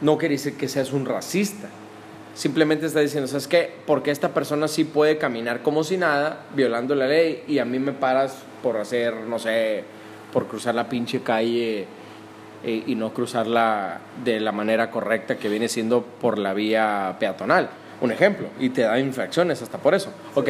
no 0.00 0.16
quiere 0.16 0.36
decir 0.36 0.56
que 0.56 0.68
seas 0.68 0.92
un 0.92 1.06
racista. 1.06 1.68
Simplemente 2.34 2.86
está 2.86 3.00
diciendo, 3.00 3.26
¿sabes 3.26 3.48
qué? 3.48 3.72
Porque 3.86 4.10
esta 4.10 4.30
persona 4.30 4.68
sí 4.68 4.84
puede 4.84 5.18
caminar 5.18 5.62
como 5.62 5.84
si 5.84 5.96
nada, 5.96 6.46
violando 6.54 6.94
la 6.94 7.06
ley, 7.06 7.42
y 7.48 7.58
a 7.58 7.64
mí 7.64 7.78
me 7.78 7.92
paras 7.92 8.36
por 8.62 8.76
hacer, 8.76 9.14
no 9.14 9.38
sé, 9.38 9.84
por 10.32 10.46
cruzar 10.46 10.74
la 10.74 10.88
pinche 10.88 11.20
calle 11.20 11.86
eh, 12.62 12.84
y 12.86 12.94
no 12.94 13.12
cruzarla 13.12 14.00
de 14.24 14.38
la 14.40 14.52
manera 14.52 14.90
correcta 14.90 15.36
que 15.36 15.48
viene 15.48 15.68
siendo 15.68 16.02
por 16.02 16.38
la 16.38 16.54
vía 16.54 17.16
peatonal. 17.18 17.68
Un 18.00 18.12
ejemplo, 18.12 18.48
y 18.58 18.70
te 18.70 18.82
da 18.82 18.98
infracciones 18.98 19.60
hasta 19.60 19.78
por 19.78 19.94
eso. 19.94 20.10
Ok, 20.34 20.48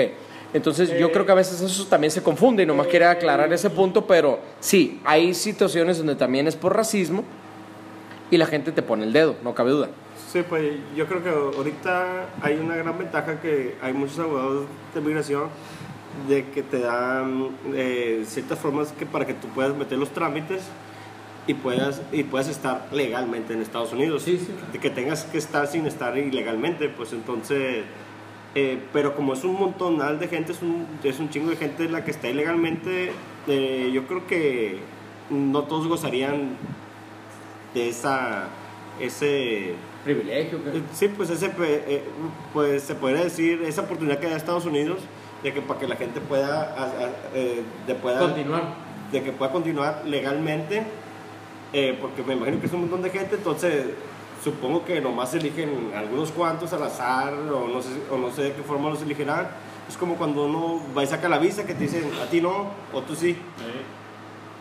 entonces 0.53 0.99
yo 0.99 1.13
creo 1.13 1.25
que 1.25 1.33
a 1.33 1.37
veces 1.37 1.61
eso 1.61 1.87
también 1.87 2.11
se 2.11 2.23
confunde 2.23 2.65
y 2.65 2.67
nomás 2.67 2.89
quiere 2.89 3.07
aclarar 3.07 3.53
ese 3.53 3.71
punto, 3.71 4.07
pero 4.07 4.41
sí, 4.59 5.01
hay 5.05 5.35
situaciones 5.35 5.99
donde 5.99 6.17
también 6.17 6.47
es 6.49 6.57
por 6.57 6.77
racismo 6.77 7.25
y 8.31 8.37
la 8.37 8.47
gente 8.47 8.73
te 8.73 8.83
pone 8.83 9.05
el 9.05 9.13
dedo, 9.13 9.37
no 9.43 9.55
cabe 9.55 9.71
duda. 9.71 9.89
Sí, 10.29 10.43
pues 10.49 10.77
yo 10.97 11.07
creo 11.07 11.23
que 11.23 11.31
ahorita 11.31 12.29
hay 12.41 12.57
una 12.57 12.77
gran 12.77 12.97
ventaja 12.99 13.41
que 13.41 13.77
hay 13.83 13.93
muchos 13.93 14.19
abogados 14.19 14.67
de 14.95 15.01
migración 15.01 15.49
de 16.29 16.47
que 16.51 16.63
te 16.63 16.81
dan 16.81 17.49
eh, 17.75 18.25
ciertas 18.27 18.59
formas 18.59 18.93
que 18.93 19.07
para 19.07 19.27
que 19.27 19.35
tú 19.35 19.49
puedas 19.49 19.75
meter 19.77 19.99
los 19.99 20.11
trámites 20.11 20.63
y 21.47 21.55
puedas 21.55 22.03
y 22.13 22.23
puedas 22.25 22.49
estar 22.49 22.89
legalmente 22.93 23.55
en 23.55 23.63
Estados 23.63 23.93
Unidos. 23.93 24.23
Sí, 24.23 24.39
sí. 24.39 24.55
De 24.73 24.79
que 24.79 24.91
tengas 24.91 25.25
que 25.25 25.39
estar 25.39 25.67
sin 25.67 25.87
estar 25.87 26.17
ilegalmente, 26.17 26.89
pues 26.89 27.13
entonces 27.13 27.85
eh, 28.55 28.81
pero 28.93 29.15
como 29.15 29.35
es 29.35 29.45
un 29.45 29.59
montonal 29.59 30.19
de 30.19 30.27
gente, 30.27 30.53
es 30.53 30.63
un, 30.63 30.87
es 31.05 31.21
un 31.21 31.31
chingo 31.31 31.51
de 31.51 31.57
gente 31.57 31.89
la 31.89 32.05
que 32.05 32.11
está 32.11 32.29
ilegalmente, 32.29 33.13
eh, 33.47 33.91
yo 33.93 34.07
creo 34.09 34.27
que 34.27 34.79
no 35.31 35.63
todos 35.65 35.87
gozarían 35.87 36.57
de 37.75 37.89
esa 37.89 38.49
ese 39.01 39.75
privilegio. 40.05 40.63
¿qué? 40.65 40.83
Sí, 40.95 41.09
pues 41.09 41.31
ese, 41.31 41.49
pe- 41.51 41.85
eh, 41.87 42.05
pues 42.53 42.83
se 42.83 42.95
podría 42.95 43.25
decir, 43.25 43.63
esa 43.63 43.83
oportunidad 43.83 44.19
que 44.19 44.29
da 44.29 44.37
Estados 44.37 44.67
Unidos 44.67 44.99
de 45.43 45.53
que 45.53 45.61
para 45.63 45.79
que 45.81 45.87
la 45.89 45.97
gente 45.97 46.21
pueda, 46.21 46.63
a- 46.77 46.85
a- 46.85 47.11
eh, 47.35 47.63
de 47.87 47.95
pueda 47.95 48.19
Continuar. 48.21 48.63
de 49.13 49.23
que 49.23 49.33
pueda 49.33 49.51
continuar 49.53 50.03
legalmente, 50.07 50.83
eh, 51.73 51.97
porque 52.01 52.23
me 52.23 52.35
imagino 52.35 52.61
que 52.61 52.67
es 52.67 52.73
un 52.73 52.81
montón 52.83 53.03
de 53.03 53.11
gente, 53.11 53.37
entonces 53.37 53.87
supongo 54.43 54.85
que 54.85 55.01
nomás 55.01 55.35
eligen 55.35 55.93
algunos 55.97 56.31
cuantos 56.33 56.73
al 56.73 56.83
azar, 56.83 57.35
o 57.35 57.69
no 57.69 57.83
sé, 57.83 57.91
o 58.11 58.17
no 58.17 58.31
sé 58.31 58.43
de 58.43 58.53
qué 58.55 58.63
forma 58.63 58.89
los 58.91 59.03
elegirán. 59.03 59.49
Es 59.89 59.97
como 59.97 60.15
cuando 60.17 60.45
uno 60.47 60.81
va 60.97 61.03
y 61.03 61.07
saca 61.07 61.29
la 61.29 61.39
visa 61.39 61.67
que 61.67 61.75
te 61.75 61.81
dicen 61.83 62.05
a 62.23 62.31
ti 62.31 62.41
no, 62.41 62.71
o 62.93 63.03
tú 63.03 63.15
sí. 63.15 63.37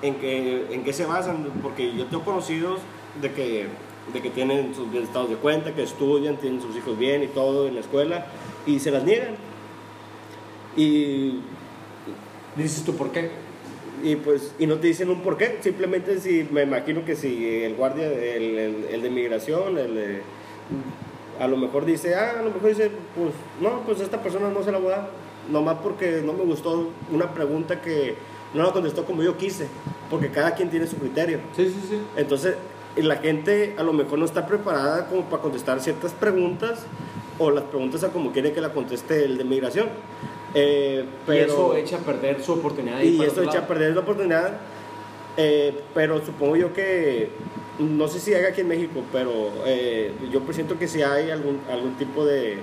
¿En 0.01 0.15
qué, 0.15 0.67
¿En 0.71 0.83
qué 0.83 0.93
se 0.93 1.05
basan? 1.05 1.45
Porque 1.61 1.93
yo 1.95 2.05
tengo 2.05 2.23
conocidos 2.23 2.79
de 3.21 3.31
que, 3.33 3.67
de 4.13 4.21
que 4.21 4.29
tienen 4.29 4.73
sus 4.75 4.93
estados 4.95 5.29
de 5.29 5.35
cuenta, 5.35 5.73
que 5.75 5.83
estudian, 5.83 6.37
tienen 6.37 6.61
sus 6.61 6.75
hijos 6.75 6.97
bien 6.97 7.23
y 7.23 7.27
todo 7.27 7.67
en 7.67 7.75
la 7.75 7.81
escuela, 7.81 8.25
y 8.65 8.79
se 8.79 8.91
las 8.91 9.03
niegan. 9.03 9.35
Y 10.75 11.39
Dices 12.55 12.83
tú, 12.83 12.95
¿por 12.95 13.11
qué? 13.11 13.29
y 14.01 14.15
pues 14.15 14.53
y 14.57 14.65
no 14.65 14.75
te 14.77 14.87
dicen 14.87 15.09
un 15.09 15.19
por 15.21 15.35
qué 15.35 15.57
simplemente 15.59 16.19
si 16.21 16.47
me 16.51 16.63
imagino 16.63 17.03
que 17.03 17.17
si 17.17 17.63
el 17.65 17.75
guardia 17.75 18.07
el, 18.07 18.57
el, 18.57 18.85
el 18.91 19.01
de 19.01 19.09
migración 19.09 19.77
el 19.77 19.93
de- 19.93 20.21
a 21.37 21.47
lo 21.49 21.57
mejor 21.57 21.83
dice 21.83 22.15
ah 22.15 22.35
a 22.39 22.41
lo 22.43 22.49
mejor 22.51 22.69
dice 22.69 22.91
pues 23.13 23.33
no 23.59 23.81
pues 23.81 23.99
esta 23.99 24.21
persona 24.23 24.49
no 24.51 24.63
se 24.63 24.71
la 24.71 24.77
voy 24.77 24.93
a 24.93 24.97
dar 24.97 25.09
nomás 25.51 25.79
porque 25.83 26.21
no 26.25 26.31
me 26.31 26.45
gustó 26.45 26.91
una 27.11 27.33
pregunta 27.33 27.81
que 27.81 28.15
no 28.53 28.63
la 28.63 28.71
contestó 28.71 29.03
como 29.03 29.21
yo 29.21 29.35
quise 29.35 29.67
porque 30.09 30.29
cada 30.29 30.55
quien 30.55 30.69
tiene 30.69 30.87
su 30.87 30.95
criterio 30.95 31.39
Sí, 31.57 31.65
sí, 31.65 31.75
sí. 31.89 31.97
entonces 32.15 32.55
la 32.97 33.17
gente 33.17 33.75
a 33.77 33.83
lo 33.83 33.93
mejor 33.93 34.19
no 34.19 34.25
está 34.25 34.45
preparada 34.45 35.07
como 35.07 35.23
para 35.25 35.41
contestar 35.41 35.79
ciertas 35.79 36.13
preguntas 36.13 36.85
o 37.37 37.51
las 37.51 37.63
preguntas 37.65 38.03
a 38.03 38.09
como 38.09 38.31
quiere 38.31 38.51
que 38.51 38.61
la 38.61 38.73
conteste 38.73 39.23
el 39.25 39.37
de 39.37 39.43
migración 39.43 39.87
Eh, 40.55 41.05
pero 41.27 41.37
Y 41.37 41.49
eso 41.49 41.75
echa 41.75 41.97
a 41.97 41.99
perder 41.99 42.41
su 42.41 42.53
oportunidad. 42.53 43.01
y 43.01 43.19
otro 43.21 43.43
echa 43.43 43.59
a 43.59 43.67
perder 43.67 43.93
la 43.93 44.01
oportunidad. 44.01 44.57
eh, 45.37 45.73
pero 45.93 46.25
supongo 46.25 46.55
yo 46.55 46.73
que, 46.73 47.29
no 47.79 48.07
sé 48.07 48.19
si 48.19 48.33
hay 48.33 48.45
aquí 48.45 48.61
en 48.61 48.67
México, 48.67 49.03
pero 49.13 49.51
eh, 49.65 50.11
yo 50.31 50.41
presiento 50.41 50.77
que 50.77 50.87
si 50.87 51.01
hay 51.01 51.29
algún, 51.29 51.61
algún 51.71 51.93
tipo 51.95 52.25
de, 52.25 52.57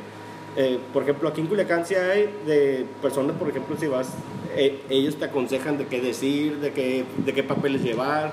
eh, 0.56 0.78
por 0.92 1.04
ejemplo, 1.04 1.28
aquí 1.28 1.40
en 1.40 1.46
Culiacán 1.46 1.86
sí 1.86 1.94
hay 1.94 2.28
de 2.44 2.84
personas, 3.00 3.36
por 3.36 3.48
ejemplo, 3.48 3.76
si 3.78 3.86
vas, 3.86 4.08
eh, 4.56 4.82
ellos 4.90 5.16
te 5.16 5.26
aconsejan 5.26 5.78
de 5.78 5.86
qué 5.86 6.00
decir, 6.00 6.58
de 6.58 6.72
qué, 6.72 7.04
de 7.24 7.32
qué 7.32 7.42
papeles 7.42 7.82
llevar. 7.82 8.32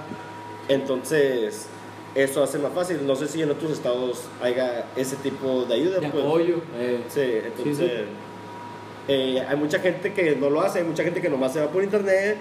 Entonces, 0.68 1.68
eso 2.15 2.43
hace 2.43 2.60
más 2.60 2.71
fácil. 2.73 3.06
No 3.06 3.15
sé 3.15 3.28
si 3.28 3.41
en 3.41 3.52
otros 3.52 3.71
estados 3.71 4.21
haya 4.41 4.86
ese 4.95 5.15
tipo 5.17 5.65
de 5.65 5.73
ayuda. 5.76 5.99
De 5.99 6.10
pues. 6.10 6.23
apoyo. 6.23 6.58
eh. 6.78 7.02
Sí, 7.10 7.21
entonces 7.21 7.78
Sí, 7.78 7.84
sí. 7.86 8.04
eh, 9.08 9.43
hay 9.47 9.58
mucha 9.58 9.80
gente 9.80 10.13
que 10.13 10.36
no 10.36 10.49
lo 10.49 10.62
hace, 10.62 10.80
hay 10.80 10.86
mucha 10.86 11.04
gente 11.04 11.21
que 11.21 11.30
nomás 11.30 11.54
se 11.54 11.60
va 11.60 11.67
por 11.67 11.84
internet 11.84 12.38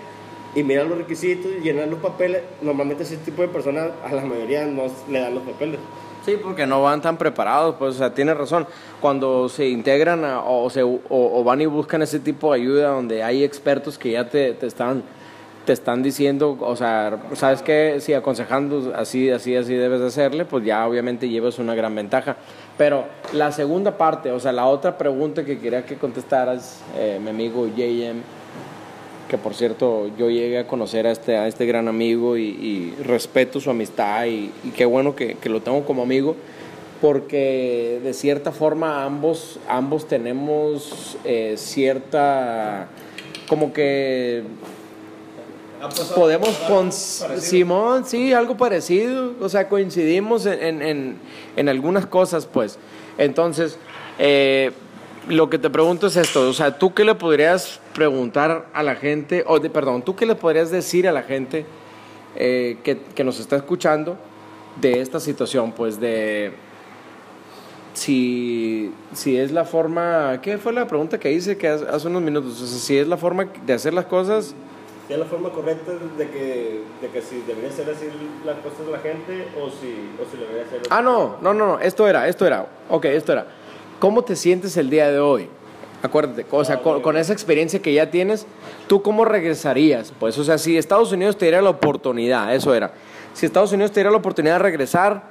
y 0.54 0.62
mira 0.62 0.84
los 0.84 0.98
requisitos 0.98 1.50
y 1.58 1.60
llena 1.62 1.86
los 1.86 1.98
papeles. 2.00 2.42
Normalmente 2.60 3.02
ese 3.04 3.16
tipo 3.18 3.42
de 3.42 3.48
personas 3.48 3.90
a 4.04 4.12
la 4.12 4.22
mayoría 4.22 4.64
no 4.66 4.84
le 5.10 5.20
dan 5.20 5.34
los 5.34 5.42
papeles. 5.44 5.78
Sí, 6.24 6.36
porque 6.40 6.66
no 6.68 6.80
van 6.82 7.02
tan 7.02 7.16
preparados, 7.16 7.74
pues, 7.80 7.96
o 7.96 7.98
sea, 7.98 8.14
tienes 8.14 8.36
razón. 8.36 8.64
Cuando 9.00 9.48
se 9.48 9.66
integran 9.68 10.24
a- 10.24 10.44
o, 10.44 10.70
se, 10.70 10.84
o, 10.84 11.00
o 11.10 11.42
van 11.42 11.60
y 11.62 11.66
buscan 11.66 12.00
ese 12.02 12.20
tipo 12.20 12.52
de 12.52 12.60
ayuda 12.60 12.90
donde 12.90 13.24
hay 13.24 13.42
expertos 13.42 13.98
que 13.98 14.12
ya 14.12 14.28
te, 14.28 14.52
te 14.52 14.66
están 14.66 15.02
te 15.64 15.72
están 15.72 16.02
diciendo, 16.02 16.56
o 16.60 16.76
sea, 16.76 17.18
sabes 17.34 17.62
que 17.62 18.00
si 18.00 18.14
aconsejando 18.14 18.92
así, 18.96 19.30
así, 19.30 19.54
así 19.56 19.74
debes 19.74 20.00
de 20.00 20.06
hacerle, 20.06 20.44
pues 20.44 20.64
ya 20.64 20.86
obviamente 20.86 21.28
llevas 21.28 21.58
una 21.58 21.74
gran 21.74 21.94
ventaja. 21.94 22.36
Pero 22.76 23.04
la 23.32 23.52
segunda 23.52 23.96
parte, 23.96 24.30
o 24.32 24.40
sea, 24.40 24.52
la 24.52 24.66
otra 24.66 24.98
pregunta 24.98 25.44
que 25.44 25.58
quería 25.58 25.84
que 25.84 25.96
contestaras, 25.96 26.80
eh, 26.96 27.20
mi 27.22 27.30
amigo 27.30 27.66
JM, 27.66 28.22
que 29.28 29.38
por 29.38 29.54
cierto 29.54 30.08
yo 30.18 30.28
llegué 30.28 30.58
a 30.58 30.66
conocer 30.66 31.06
a 31.06 31.12
este, 31.12 31.36
a 31.36 31.46
este 31.46 31.64
gran 31.64 31.88
amigo 31.88 32.36
y, 32.36 32.42
y 32.42 32.94
respeto 33.04 33.60
su 33.60 33.70
amistad 33.70 34.26
y, 34.26 34.52
y 34.64 34.70
qué 34.76 34.84
bueno 34.84 35.14
que, 35.14 35.36
que 35.36 35.48
lo 35.48 35.62
tengo 35.62 35.84
como 35.84 36.02
amigo 36.02 36.36
porque 37.02 38.00
de 38.04 38.14
cierta 38.14 38.52
forma 38.52 39.04
ambos, 39.04 39.58
ambos 39.68 40.06
tenemos 40.06 41.16
eh, 41.24 41.54
cierta 41.56 42.88
como 43.48 43.72
que 43.72 44.44
podemos 46.14 46.50
con 46.68 46.92
Simón 46.92 48.04
sí 48.04 48.32
algo 48.32 48.56
parecido. 48.56 49.34
O 49.40 49.48
sea 49.48 49.68
coincidimos 49.68 50.46
en, 50.46 50.82
en, 50.82 51.16
en, 51.56 51.68
algunas 51.68 52.06
cosas 52.06 52.46
pues. 52.46 52.78
Entonces 53.18 53.78
eh, 54.18 54.72
lo 55.28 55.48
que 55.48 55.58
te 55.58 55.70
pregunto 55.70 56.08
es 56.08 56.16
esto, 56.16 56.48
o 56.48 56.52
sea, 56.52 56.78
¿tú 56.78 56.94
qué 56.94 57.04
le 57.04 57.14
podrías 57.14 57.80
preguntar 57.94 58.66
a 58.72 58.82
la 58.82 58.96
gente, 58.96 59.44
o 59.46 59.60
de, 59.60 59.70
perdón, 59.70 60.02
¿tú 60.02 60.16
qué 60.16 60.26
le 60.26 60.34
podrías 60.34 60.70
decir 60.70 61.06
a 61.06 61.12
la 61.12 61.22
gente 61.22 61.64
eh, 62.36 62.78
que, 62.82 62.98
que 62.98 63.24
nos 63.24 63.38
está 63.38 63.56
escuchando 63.56 64.16
de 64.80 65.00
esta 65.00 65.20
situación? 65.20 65.72
Pues 65.72 66.00
de 66.00 66.52
si, 67.94 68.92
si 69.12 69.36
es 69.36 69.52
la 69.52 69.64
forma, 69.64 70.40
¿qué 70.42 70.58
fue 70.58 70.72
la 70.72 70.86
pregunta 70.86 71.18
que 71.20 71.30
hice 71.30 71.56
que 71.56 71.68
hace, 71.68 71.86
hace 71.86 72.08
unos 72.08 72.22
minutos? 72.22 72.60
O 72.60 72.66
sea, 72.66 72.78
si 72.78 72.98
es 72.98 73.06
la 73.06 73.16
forma 73.16 73.48
de 73.64 73.72
hacer 73.72 73.94
las 73.94 74.06
cosas, 74.06 74.54
Si 75.12 75.16
es 75.16 75.20
la 75.20 75.26
forma 75.26 75.50
correcta 75.50 75.92
de 76.16 76.30
que, 76.30 76.84
de 77.02 77.08
que 77.08 77.20
si 77.20 77.42
debería 77.42 77.70
ser 77.70 77.90
así 77.90 78.06
las 78.46 78.56
cosas 78.60 78.86
de 78.86 78.92
la 78.92 78.98
gente 79.00 79.46
o 79.60 79.68
si, 79.68 80.10
o 80.18 80.24
si 80.24 80.38
debería 80.38 80.66
ser... 80.70 80.80
Ah, 80.88 81.02
no, 81.02 81.36
no, 81.42 81.52
no, 81.52 81.66
no, 81.66 81.80
esto 81.80 82.08
era, 82.08 82.26
esto 82.28 82.46
era, 82.46 82.66
ok, 82.88 83.04
esto 83.04 83.32
era. 83.32 83.46
¿Cómo 84.00 84.24
te 84.24 84.34
sientes 84.36 84.74
el 84.78 84.88
día 84.88 85.10
de 85.10 85.20
hoy? 85.20 85.50
Acuérdate, 86.02 86.46
o 86.50 86.64
sea, 86.64 86.80
con, 86.80 87.02
con 87.02 87.18
esa 87.18 87.34
experiencia 87.34 87.82
que 87.82 87.92
ya 87.92 88.10
tienes, 88.10 88.46
¿tú 88.86 89.02
cómo 89.02 89.26
regresarías? 89.26 90.14
Pues, 90.18 90.38
o 90.38 90.44
sea, 90.44 90.56
si 90.56 90.78
Estados 90.78 91.12
Unidos 91.12 91.36
te 91.36 91.44
diera 91.44 91.60
la 91.60 91.68
oportunidad, 91.68 92.54
eso 92.54 92.74
era. 92.74 92.92
Si 93.34 93.44
Estados 93.44 93.70
Unidos 93.72 93.92
te 93.92 94.00
diera 94.00 94.10
la 94.10 94.16
oportunidad 94.16 94.54
de 94.54 94.60
regresar, 94.60 95.24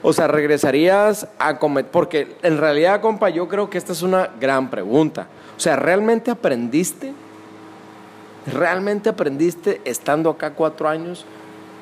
o 0.00 0.12
sea, 0.12 0.28
regresarías 0.28 1.26
a 1.40 1.58
comer, 1.58 1.86
porque 1.86 2.36
en 2.42 2.56
realidad, 2.58 3.00
compa, 3.00 3.30
yo 3.30 3.48
creo 3.48 3.68
que 3.68 3.78
esta 3.78 3.94
es 3.94 4.02
una 4.02 4.30
gran 4.40 4.70
pregunta. 4.70 5.26
O 5.56 5.60
sea, 5.60 5.74
¿realmente 5.74 6.30
aprendiste? 6.30 7.12
¿Realmente 8.46 9.08
aprendiste 9.08 9.80
estando 9.84 10.30
acá 10.30 10.52
cuatro 10.54 10.88
años? 10.88 11.24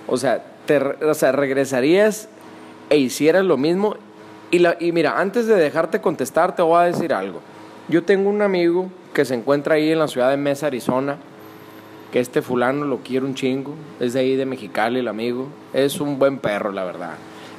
O 0.06 0.16
sea, 0.16 0.44
te, 0.66 0.78
o 0.78 1.14
sea 1.14 1.32
regresarías 1.32 2.28
e 2.90 2.98
hicieras 2.98 3.44
lo 3.44 3.56
mismo. 3.56 3.96
Y, 4.50 4.58
la, 4.58 4.76
y 4.78 4.92
mira, 4.92 5.18
antes 5.18 5.46
de 5.46 5.54
dejarte 5.54 6.00
contestar, 6.00 6.54
te 6.54 6.62
voy 6.62 6.80
a 6.80 6.84
decir 6.84 7.14
algo. 7.14 7.40
Yo 7.88 8.04
tengo 8.04 8.28
un 8.28 8.42
amigo 8.42 8.90
que 9.12 9.24
se 9.24 9.34
encuentra 9.34 9.74
ahí 9.74 9.90
en 9.90 9.98
la 9.98 10.08
ciudad 10.08 10.30
de 10.30 10.36
Mesa, 10.36 10.66
Arizona, 10.66 11.16
que 12.12 12.20
este 12.20 12.42
fulano 12.42 12.84
lo 12.84 12.98
quiere 12.98 13.24
un 13.24 13.34
chingo, 13.34 13.74
es 13.98 14.12
de 14.12 14.20
ahí 14.20 14.36
de 14.36 14.46
Mexicali 14.46 15.00
el 15.00 15.08
amigo, 15.08 15.48
es 15.72 16.00
un 16.00 16.18
buen 16.18 16.38
perro, 16.38 16.70
la 16.70 16.84
verdad. 16.84 17.14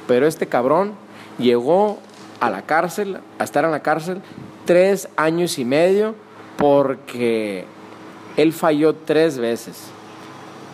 Pero 0.06 0.26
este 0.26 0.46
cabrón 0.46 0.92
llegó 1.38 1.98
a 2.40 2.50
la 2.50 2.62
cárcel, 2.62 3.18
a 3.38 3.44
estar 3.44 3.64
en 3.64 3.72
la 3.72 3.82
cárcel, 3.82 4.20
tres 4.64 5.08
años 5.16 5.58
y 5.58 5.64
medio, 5.64 6.14
porque 6.56 7.66
él 8.36 8.52
falló 8.52 8.94
tres 8.94 9.38
veces. 9.38 9.90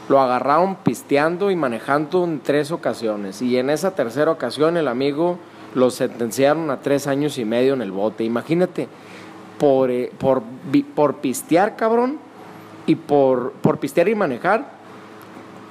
Lo 0.08 0.20
agarraron 0.20 0.76
pisteando 0.76 1.50
y 1.50 1.56
manejando 1.56 2.24
en 2.24 2.40
tres 2.40 2.72
ocasiones. 2.72 3.42
Y 3.42 3.58
en 3.58 3.70
esa 3.70 3.94
tercera 3.94 4.30
ocasión 4.30 4.76
el 4.76 4.88
amigo 4.88 5.38
lo 5.74 5.90
sentenciaron 5.90 6.70
a 6.70 6.80
tres 6.80 7.06
años 7.06 7.38
y 7.38 7.44
medio 7.44 7.74
en 7.74 7.82
el 7.82 7.92
bote. 7.92 8.24
Imagínate, 8.24 8.88
por, 9.58 9.90
eh, 9.90 10.10
por, 10.18 10.42
por 10.94 11.16
pistear, 11.16 11.76
cabrón, 11.76 12.18
y 12.86 12.96
por, 12.96 13.52
por 13.52 13.78
pistear 13.78 14.08
y 14.08 14.14
manejar, 14.14 14.80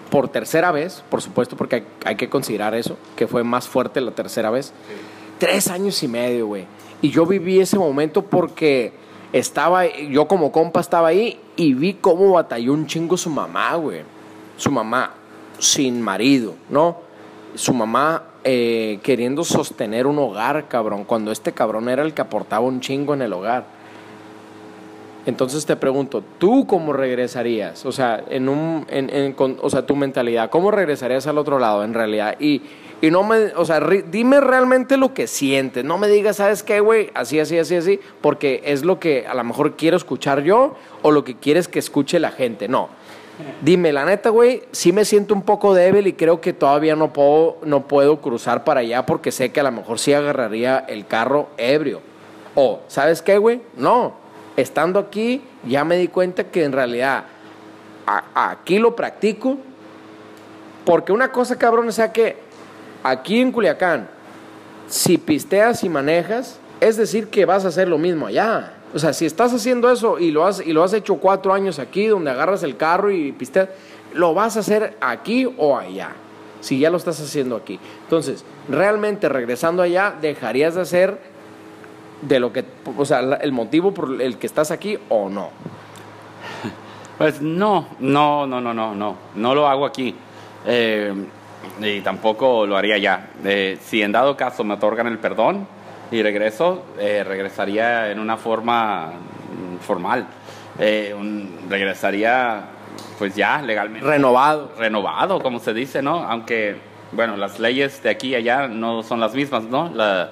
por 0.09 0.29
tercera 0.29 0.71
vez, 0.71 1.03
por 1.09 1.21
supuesto, 1.21 1.57
porque 1.57 1.75
hay, 1.77 1.83
hay 2.05 2.15
que 2.15 2.29
considerar 2.29 2.75
eso, 2.75 2.97
que 3.15 3.27
fue 3.27 3.43
más 3.43 3.67
fuerte 3.67 3.99
la 3.99 4.11
tercera 4.11 4.49
vez. 4.49 4.73
Tres 5.37 5.69
años 5.69 6.01
y 6.01 6.07
medio, 6.07 6.47
güey. 6.47 6.65
Y 7.01 7.09
yo 7.09 7.25
viví 7.25 7.59
ese 7.59 7.77
momento 7.77 8.23
porque 8.23 8.93
estaba, 9.33 9.85
yo 9.87 10.27
como 10.27 10.51
compa 10.51 10.79
estaba 10.79 11.09
ahí 11.09 11.39
y 11.55 11.73
vi 11.73 11.93
cómo 11.95 12.31
batalló 12.31 12.73
un 12.73 12.87
chingo 12.87 13.17
su 13.17 13.29
mamá, 13.29 13.75
güey. 13.75 14.01
Su 14.57 14.71
mamá 14.71 15.11
sin 15.59 16.01
marido, 16.01 16.55
¿no? 16.69 16.97
Su 17.55 17.73
mamá 17.73 18.23
eh, 18.43 18.99
queriendo 19.03 19.43
sostener 19.43 20.07
un 20.07 20.17
hogar, 20.19 20.67
cabrón, 20.67 21.03
cuando 21.03 21.31
este 21.31 21.51
cabrón 21.51 21.89
era 21.89 22.03
el 22.03 22.13
que 22.13 22.21
aportaba 22.21 22.65
un 22.65 22.79
chingo 22.79 23.13
en 23.13 23.21
el 23.21 23.33
hogar. 23.33 23.65
Entonces 25.25 25.65
te 25.65 25.75
pregunto, 25.75 26.23
¿tú 26.39 26.65
cómo 26.65 26.93
regresarías? 26.93 27.85
O 27.85 27.91
sea, 27.91 28.23
en 28.29 28.49
un, 28.49 28.85
en, 28.89 29.33
con- 29.33 29.57
o 29.61 29.69
sea, 29.69 29.85
tu 29.85 29.95
mentalidad, 29.95 30.49
¿cómo 30.49 30.71
regresarías 30.71 31.27
al 31.27 31.37
otro 31.37 31.59
lado 31.59 31.83
en 31.83 31.93
realidad? 31.93 32.35
Y, 32.39 32.61
y 33.01 33.11
no 33.11 33.23
me, 33.23 33.53
o 33.55 33.65
sea, 33.65 33.79
dime 33.79 34.41
realmente 34.41 34.97
lo 34.97 35.13
que 35.13 35.27
sientes. 35.27 35.85
No 35.85 35.97
me 35.97 36.07
digas, 36.07 36.37
¿sabes 36.37 36.63
qué, 36.63 36.81
güey? 36.81 37.09
Así, 37.13 37.39
así, 37.39 37.57
así, 37.57 37.75
así, 37.75 37.99
porque 38.21 38.61
es 38.65 38.83
lo 38.83 38.99
que 38.99 39.25
a 39.25 39.33
lo 39.33 39.43
mejor 39.43 39.77
quiero 39.77 39.95
escuchar 39.95 40.43
yo 40.43 40.75
o 41.01 41.11
lo 41.11 41.23
que 41.23 41.35
quieres 41.35 41.67
que 41.67 41.79
escuche 41.79 42.19
la 42.19 42.31
gente. 42.31 42.67
No. 42.67 42.89
Dime, 43.61 43.93
la 43.93 44.03
neta, 44.03 44.31
güey, 44.31 44.63
sí 44.73 44.91
me 44.91 45.05
siento 45.05 45.33
un 45.33 45.43
poco 45.43 45.73
débil 45.73 46.07
y 46.07 46.13
creo 46.13 46.41
que 46.41 46.51
todavía 46.51 46.97
no 46.97 47.13
puedo, 47.13 47.57
no 47.63 47.87
puedo 47.87 48.19
cruzar 48.19 48.65
para 48.65 48.81
allá 48.81 49.05
porque 49.05 49.31
sé 49.31 49.53
que 49.53 49.61
a 49.61 49.63
lo 49.63 49.71
mejor 49.71 49.97
sí 49.97 50.11
agarraría 50.11 50.79
el 50.79 51.07
carro 51.07 51.47
ebrio. 51.57 52.01
O, 52.53 52.81
¿sabes 52.89 53.21
qué, 53.21 53.37
güey? 53.37 53.61
No, 53.77 54.15
estando 54.57 54.99
aquí 54.99 55.41
ya 55.65 55.85
me 55.85 55.95
di 55.95 56.09
cuenta 56.09 56.45
que 56.45 56.65
en 56.65 56.73
realidad 56.73 57.23
aquí 58.35 58.77
lo 58.77 58.93
practico 58.93 59.57
porque 60.83 61.13
una 61.13 61.31
cosa, 61.31 61.57
cabrón, 61.57 61.87
o 61.87 61.91
sea 61.93 62.11
que 62.11 62.48
aquí 63.03 63.41
en 63.41 63.51
Culiacán, 63.51 64.09
si 64.87 65.17
pisteas 65.17 65.83
y 65.83 65.89
manejas, 65.89 66.59
es 66.79 66.97
decir 66.97 67.27
que 67.27 67.45
vas 67.45 67.65
a 67.65 67.69
hacer 67.69 67.87
lo 67.87 67.97
mismo 67.97 68.27
allá. 68.27 68.73
O 68.93 68.99
sea, 68.99 69.13
si 69.13 69.25
estás 69.25 69.53
haciendo 69.53 69.91
eso 69.91 70.17
y 70.17 70.31
lo 70.31 70.45
has, 70.45 70.65
y 70.65 70.73
lo 70.73 70.83
has 70.83 70.93
hecho 70.93 71.15
cuatro 71.17 71.53
años 71.53 71.77
aquí, 71.77 72.07
donde 72.07 72.31
agarras 72.31 72.63
el 72.63 72.75
carro 72.75 73.11
y 73.11 73.31
pisteas, 73.31 73.69
lo 74.13 74.33
vas 74.33 74.57
a 74.57 74.61
hacer 74.61 74.97
aquí 75.01 75.47
o 75.57 75.77
allá. 75.77 76.11
Si 76.61 76.79
ya 76.79 76.89
lo 76.89 76.97
estás 76.97 77.21
haciendo 77.21 77.55
aquí. 77.55 77.79
Entonces, 78.03 78.43
realmente 78.67 79.29
regresando 79.29 79.81
allá, 79.81 80.15
dejarías 80.19 80.75
de 80.75 80.81
hacer 80.81 81.19
de 82.21 82.39
lo 82.39 82.51
que, 82.51 82.65
o 82.97 83.05
sea, 83.05 83.19
el 83.19 83.51
motivo 83.51 83.93
por 83.93 84.21
el 84.21 84.37
que 84.37 84.47
estás 84.47 84.71
aquí 84.71 84.97
o 85.09 85.29
no. 85.29 85.49
Pues 87.19 87.41
no, 87.41 87.85
no, 87.99 88.47
no, 88.47 88.61
no, 88.61 88.73
no, 88.73 88.95
no, 88.95 89.15
no 89.35 89.53
lo 89.53 89.67
hago 89.67 89.85
aquí. 89.85 90.15
Eh, 90.65 91.13
y 91.81 92.01
tampoco 92.01 92.65
lo 92.65 92.77
haría 92.77 92.97
ya. 92.97 93.29
Eh, 93.43 93.77
si 93.81 94.01
en 94.01 94.11
dado 94.11 94.35
caso 94.37 94.63
me 94.63 94.73
otorgan 94.75 95.07
el 95.07 95.17
perdón 95.19 95.67
y 96.11 96.21
regreso, 96.23 96.85
eh, 96.99 97.23
regresaría 97.25 98.11
en 98.11 98.19
una 98.19 98.37
forma 98.37 99.07
mm, 99.07 99.77
formal. 99.83 100.25
Eh, 100.79 101.13
un- 101.17 101.59
regresaría, 101.69 102.61
pues 103.17 103.35
ya, 103.35 103.61
legalmente. 103.61 104.07
Renovado. 104.07 104.71
renovado, 104.77 105.41
como 105.41 105.59
se 105.59 105.73
dice, 105.73 106.01
¿no? 106.01 106.23
Aunque, 106.23 106.77
bueno, 107.11 107.35
las 107.37 107.59
leyes 107.59 108.01
de 108.03 108.09
aquí 108.09 108.29
y 108.29 108.35
allá 108.35 108.67
no 108.67 109.03
son 109.03 109.19
las 109.19 109.33
mismas, 109.35 109.63
¿no? 109.63 109.89
La- 109.93 110.31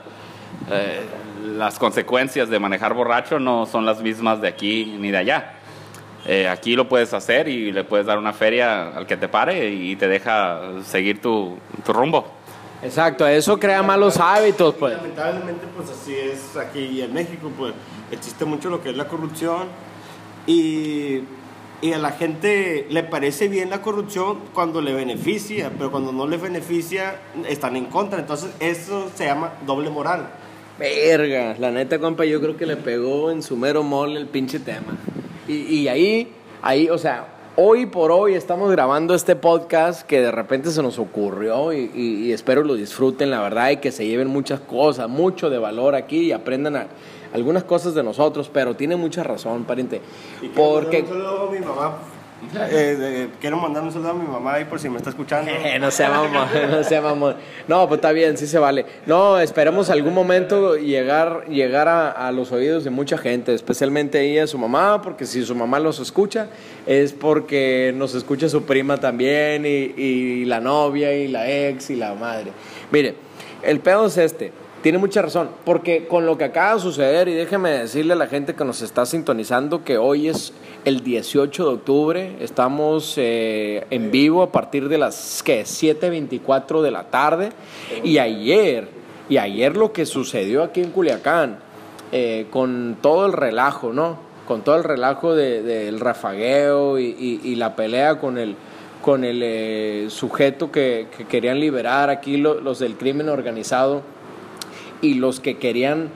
eh, 0.71 1.01
las 1.43 1.77
consecuencias 1.79 2.49
de 2.49 2.59
manejar 2.59 2.93
borracho 2.93 3.39
no 3.39 3.65
son 3.65 3.85
las 3.85 4.01
mismas 4.01 4.41
de 4.41 4.47
aquí 4.47 4.97
ni 4.99 5.11
de 5.11 5.17
allá. 5.17 5.53
Eh, 6.27 6.47
aquí 6.47 6.75
lo 6.75 6.89
puedes 6.89 7.13
hacer 7.13 7.47
y 7.47 7.71
le 7.71 7.85
puedes 7.85 8.05
dar 8.05 8.17
una 8.17 8.33
feria 8.33 8.89
al 8.89 9.07
que 9.07 9.15
te 9.15 9.29
pare 9.29 9.69
y 9.69 9.95
te 9.95 10.09
deja 10.09 10.83
seguir 10.83 11.21
tu, 11.21 11.57
tu 11.85 11.93
rumbo. 11.93 12.25
Exacto, 12.83 13.25
eso 13.25 13.57
crea 13.57 13.81
malos 13.81 14.17
hábitos, 14.17 14.75
pues. 14.75 14.95
Lamentablemente, 14.97 15.65
pues 15.75 15.89
así 15.89 16.13
es 16.13 16.57
aquí 16.57 17.01
en 17.01 17.13
México, 17.13 17.49
pues 17.57 17.73
existe 18.11 18.45
mucho 18.45 18.69
lo 18.69 18.83
que 18.83 18.89
es 18.89 18.97
la 18.97 19.07
corrupción 19.07 19.67
y, 20.45 21.21
y 21.81 21.93
a 21.93 21.97
la 21.97 22.11
gente 22.11 22.85
le 22.89 23.03
parece 23.03 23.47
bien 23.47 23.69
la 23.69 23.81
corrupción 23.81 24.39
cuando 24.53 24.81
le 24.81 24.93
beneficia, 24.93 25.71
pero 25.77 25.91
cuando 25.91 26.11
no 26.11 26.27
le 26.27 26.37
beneficia 26.37 27.21
están 27.47 27.77
en 27.77 27.85
contra. 27.85 28.19
Entonces, 28.19 28.51
eso 28.59 29.09
se 29.15 29.25
llama 29.25 29.53
doble 29.65 29.89
moral. 29.89 30.29
Verga, 30.77 31.55
la 31.57 31.71
neta, 31.71 31.97
compa, 31.99 32.25
yo 32.25 32.39
creo 32.41 32.57
que 32.57 32.65
le 32.65 32.75
pegó 32.75 33.31
en 33.31 33.41
su 33.41 33.57
mero 33.57 33.81
mole 33.81 34.19
el 34.19 34.27
pinche 34.27 34.59
tema. 34.59 34.97
Y, 35.47 35.53
y 35.53 35.87
ahí, 35.87 36.27
ahí, 36.61 36.89
o 36.89 36.97
sea, 36.97 37.27
hoy 37.55 37.85
por 37.85 38.11
hoy 38.11 38.33
estamos 38.35 38.69
grabando 38.71 39.15
este 39.15 39.35
podcast 39.35 40.05
que 40.05 40.21
de 40.21 40.31
repente 40.31 40.69
se 40.71 40.81
nos 40.83 40.99
ocurrió 40.99 41.71
y, 41.73 41.89
y- 41.93 42.25
y 42.27 42.31
espero 42.33 42.63
lo 42.63 42.75
disfruten, 42.75 43.31
la 43.31 43.41
verdad, 43.41 43.71
y 43.71 43.77
que 43.77 43.91
se 43.91 44.05
lleven 44.05 44.27
muchas 44.27 44.59
cosas, 44.59 45.07
mucho 45.09 45.49
de 45.49 45.57
valor 45.57 45.95
aquí 45.95 46.19
y 46.25 46.31
aprendan 46.31 46.75
a- 46.75 46.87
algunas 47.33 47.63
cosas 47.63 47.93
de 47.93 48.03
nosotros, 48.03 48.49
pero 48.53 48.75
tiene 48.75 48.95
mucha 48.95 49.23
razón, 49.23 49.63
pariente. 49.65 50.01
Y 50.41 50.47
Porque... 50.49 51.01
un 51.01 51.07
saludo 51.07 51.47
a 51.49 51.51
mi 51.51 51.59
mamá. 51.59 51.97
Eh, 52.69 53.29
quiero 53.41 53.57
mandar 53.57 53.83
un 53.83 53.91
saludo 53.91 54.11
a 54.11 54.13
mi 54.13 54.27
mamá 54.27 54.53
ahí 54.53 54.65
por 54.65 54.79
si 54.79 54.89
me 54.89 54.97
está 54.97 55.09
escuchando. 55.09 55.51
no 55.79 55.91
sea 55.91 56.09
no 56.69 56.83
sea. 56.83 57.01
No, 57.67 57.87
pues 57.87 57.97
está 57.97 58.11
bien, 58.11 58.37
sí 58.37 58.47
se 58.47 58.59
vale. 58.59 58.85
No, 59.05 59.39
esperemos 59.39 59.89
algún 59.89 60.13
momento 60.13 60.75
llegar, 60.75 61.45
llegar 61.47 61.87
a, 61.87 62.11
a 62.11 62.31
los 62.31 62.51
oídos 62.51 62.83
de 62.83 62.89
mucha 62.89 63.17
gente, 63.17 63.53
especialmente 63.53 64.21
ella, 64.21 64.45
su 64.47 64.57
mamá, 64.57 65.01
porque 65.01 65.25
si 65.25 65.43
su 65.43 65.55
mamá 65.55 65.79
los 65.79 65.99
escucha, 65.99 66.47
es 66.85 67.13
porque 67.13 67.93
nos 67.95 68.13
escucha 68.13 68.49
su 68.49 68.63
prima 68.63 68.97
también, 68.97 69.65
y, 69.65 69.93
y 70.01 70.45
la 70.45 70.59
novia, 70.59 71.13
y 71.13 71.27
la 71.27 71.49
ex, 71.49 71.89
y 71.89 71.95
la 71.95 72.13
madre. 72.13 72.51
Mire, 72.91 73.15
el 73.63 73.79
pedo 73.79 74.05
es 74.05 74.17
este. 74.17 74.51
Tiene 74.87 74.99
mucha 74.99 75.21
razón, 75.21 75.49
porque 75.65 76.07
con 76.07 76.25
lo 76.25 76.37
que 76.37 76.45
acaba 76.45 76.75
de 76.75 76.79
suceder, 76.79 77.27
y 77.27 77.33
déjeme 77.33 77.71
decirle 77.71 78.13
a 78.13 78.15
la 78.15 78.27
gente 78.27 78.55
que 78.55 78.63
nos 78.63 78.81
está 78.81 79.05
sintonizando 79.05 79.83
que 79.83 79.97
hoy 79.97 80.29
es 80.29 80.53
el 80.85 81.03
18 81.03 81.65
de 81.67 81.73
octubre, 81.73 82.35
estamos 82.39 83.15
eh, 83.17 83.85
en 83.89 84.11
vivo 84.11 84.41
a 84.43 84.49
partir 84.53 84.87
de 84.87 84.97
las 84.97 85.43
¿qué? 85.43 85.63
7.24 85.63 86.81
de 86.81 86.91
la 86.91 87.03
tarde, 87.03 87.49
y 88.01 88.17
ayer, 88.19 88.87
y 89.27 89.35
ayer 89.35 89.75
lo 89.75 89.91
que 89.91 90.05
sucedió 90.05 90.63
aquí 90.63 90.79
en 90.79 90.91
Culiacán, 90.91 91.59
eh, 92.13 92.45
con 92.49 92.95
todo 93.01 93.25
el 93.25 93.33
relajo, 93.33 93.91
¿no? 93.91 94.17
Con 94.47 94.61
todo 94.61 94.77
el 94.77 94.85
relajo 94.85 95.35
de- 95.35 95.63
del 95.63 95.99
rafagueo 95.99 96.97
y, 96.97 97.55
la 97.57 97.75
pelea 97.75 98.19
con 98.19 98.37
el, 98.37 98.55
con 99.01 99.25
el 99.25 99.41
eh, 99.43 100.05
sujeto 100.09 100.71
que, 100.71 101.07
que 101.17 101.25
querían 101.25 101.59
liberar 101.59 102.09
aquí 102.09 102.37
lo- 102.37 102.61
los 102.61 102.79
del 102.79 102.95
crimen 102.95 103.27
organizado 103.27 104.15
y 105.01 105.15
los 105.15 105.39
que 105.39 105.57
querían 105.57 106.09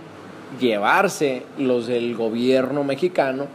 llevarse 0.59 1.43
los 1.57 1.87
del 1.87 2.15
gobierno 2.15 2.83
mexicano, 2.83 3.47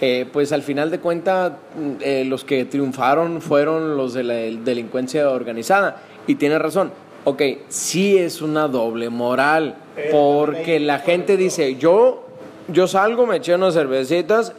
eh, 0.00 0.26
pues 0.32 0.52
al 0.52 0.62
final 0.62 0.90
de 0.90 0.98
cuentas 0.98 1.52
eh, 2.00 2.24
los 2.26 2.44
que 2.44 2.64
triunfaron 2.64 3.40
fueron 3.40 3.96
los 3.96 4.14
de 4.14 4.24
la 4.24 4.34
delincuencia 4.34 5.30
organizada. 5.30 6.02
Y 6.26 6.36
tiene 6.36 6.58
razón, 6.58 6.90
ok, 7.24 7.42
sí 7.68 8.18
es 8.18 8.42
una 8.42 8.68
doble 8.68 9.10
moral, 9.10 9.76
porque 10.10 10.80
la 10.80 10.98
gente 10.98 11.36
dice, 11.36 11.76
yo, 11.76 12.24
yo 12.68 12.86
salgo, 12.88 13.26
me 13.26 13.36
eché 13.36 13.54
unas 13.54 13.74
cervecitas 13.74 14.54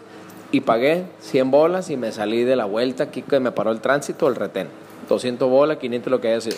y 0.52 0.62
pagué 0.62 1.06
100 1.22 1.52
bolas 1.52 1.90
y 1.90 1.98
me 1.98 2.12
salí 2.12 2.44
de 2.44 2.56
la 2.56 2.66
vuelta 2.66 3.06
aquí 3.06 3.24
que 3.24 3.40
me 3.40 3.52
paró 3.52 3.72
el 3.72 3.82
tránsito, 3.82 4.28
el 4.28 4.36
retén. 4.36 4.68
200 5.10 5.50
bolas, 5.50 5.78
500 5.78 6.12
lo 6.12 6.22
que 6.22 6.30
haya 6.30 6.42
sido. 6.42 6.58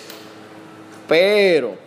Pero 1.07 1.84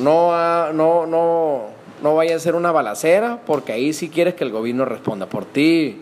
no, 0.00 0.34
ha- 0.34 0.70
no, 0.72 1.06
no, 1.06 1.62
no 2.02 2.14
vaya 2.14 2.36
a 2.36 2.38
ser 2.38 2.54
una 2.54 2.72
balacera, 2.72 3.40
porque 3.46 3.72
ahí 3.72 3.92
sí 3.92 4.08
quieres 4.08 4.34
que 4.34 4.44
el 4.44 4.50
gobierno 4.50 4.84
responda 4.84 5.26
por 5.26 5.44
ti. 5.44 6.00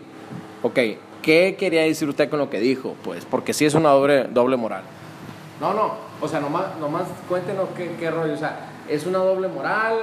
Ok, 0.61 0.79
¿qué 1.21 1.55
quería 1.57 1.83
decir 1.83 2.07
usted 2.09 2.29
con 2.29 2.39
lo 2.39 2.49
que 2.49 2.59
dijo? 2.59 2.95
Pues 3.03 3.25
porque 3.25 3.53
sí 3.53 3.65
es 3.65 3.73
una 3.73 3.89
doble, 3.89 4.25
doble 4.25 4.57
moral. 4.57 4.83
No, 5.59 5.73
no, 5.73 5.93
o 6.21 6.27
sea, 6.27 6.39
nomás, 6.39 6.77
nomás 6.79 7.03
cuéntenos 7.29 7.69
qué, 7.77 7.95
qué 7.99 8.09
rollo, 8.11 8.33
o 8.33 8.37
sea, 8.37 8.69
es 8.89 9.05
una 9.05 9.19
doble 9.19 9.47
moral. 9.47 9.95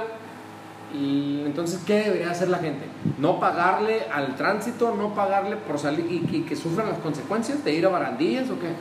Y 0.93 1.43
entonces, 1.45 1.79
¿qué 1.87 1.99
debería 2.03 2.31
hacer 2.31 2.49
la 2.49 2.57
gente? 2.57 2.85
¿No 3.17 3.39
pagarle 3.39 4.01
al 4.13 4.35
tránsito? 4.35 4.93
¿No 4.93 5.15
pagarle 5.15 5.55
por 5.55 5.79
salir 5.79 6.05
y, 6.05 6.35
y 6.35 6.41
que 6.41 6.53
sufran 6.57 6.89
las 6.89 6.97
consecuencias 6.97 7.63
de 7.63 7.71
ir 7.73 7.85
a 7.85 7.89
barandillas 7.89 8.49
o 8.49 8.59
qué? 8.59 8.73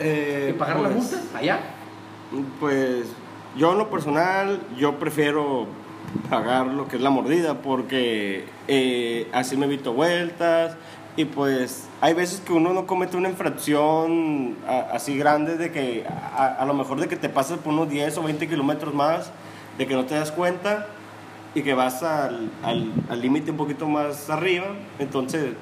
Eh, 0.00 0.52
¿Y 0.54 0.58
pagar 0.58 0.76
la 0.80 0.88
pues, 0.88 1.12
multa 1.12 1.38
allá? 1.38 1.60
Pues 2.58 3.04
yo 3.56 3.72
en 3.72 3.78
lo 3.78 3.90
personal, 3.90 4.60
yo 4.78 4.98
prefiero 4.98 5.66
pagar 6.28 6.66
lo 6.66 6.88
que 6.88 6.96
es 6.96 7.02
la 7.02 7.10
mordida 7.10 7.54
porque 7.62 8.44
eh, 8.68 9.28
así 9.32 9.56
me 9.56 9.66
evito 9.66 9.92
vueltas 9.92 10.76
y 11.16 11.24
pues 11.24 11.86
hay 12.00 12.14
veces 12.14 12.40
que 12.40 12.52
uno 12.52 12.72
no 12.72 12.86
comete 12.86 13.16
una 13.16 13.28
infracción 13.28 14.56
así 14.92 15.16
grande 15.18 15.56
de 15.56 15.70
que 15.72 16.04
a, 16.36 16.64
lo 16.64 16.74
mejor 16.74 17.00
de 17.00 17.08
que 17.08 17.16
te 17.16 17.28
pasas 17.28 17.58
por 17.58 17.72
unos 17.72 17.88
10 17.90 18.16
o 18.18 18.22
20 18.22 18.48
kilómetros 18.48 18.94
más, 18.94 19.30
de 19.78 19.86
que 19.86 19.94
no 19.94 20.04
te 20.04 20.14
das 20.14 20.30
cuenta 20.32 20.86
y 21.54 21.62
que 21.62 21.74
vas 21.74 22.02
al 22.02 22.50
al- 22.62 22.92
al 23.08 23.20
límite 23.20 23.50
un 23.50 23.56
poquito 23.56 23.88
más 23.88 24.30
arriba, 24.30 24.66
entonces 24.98 25.54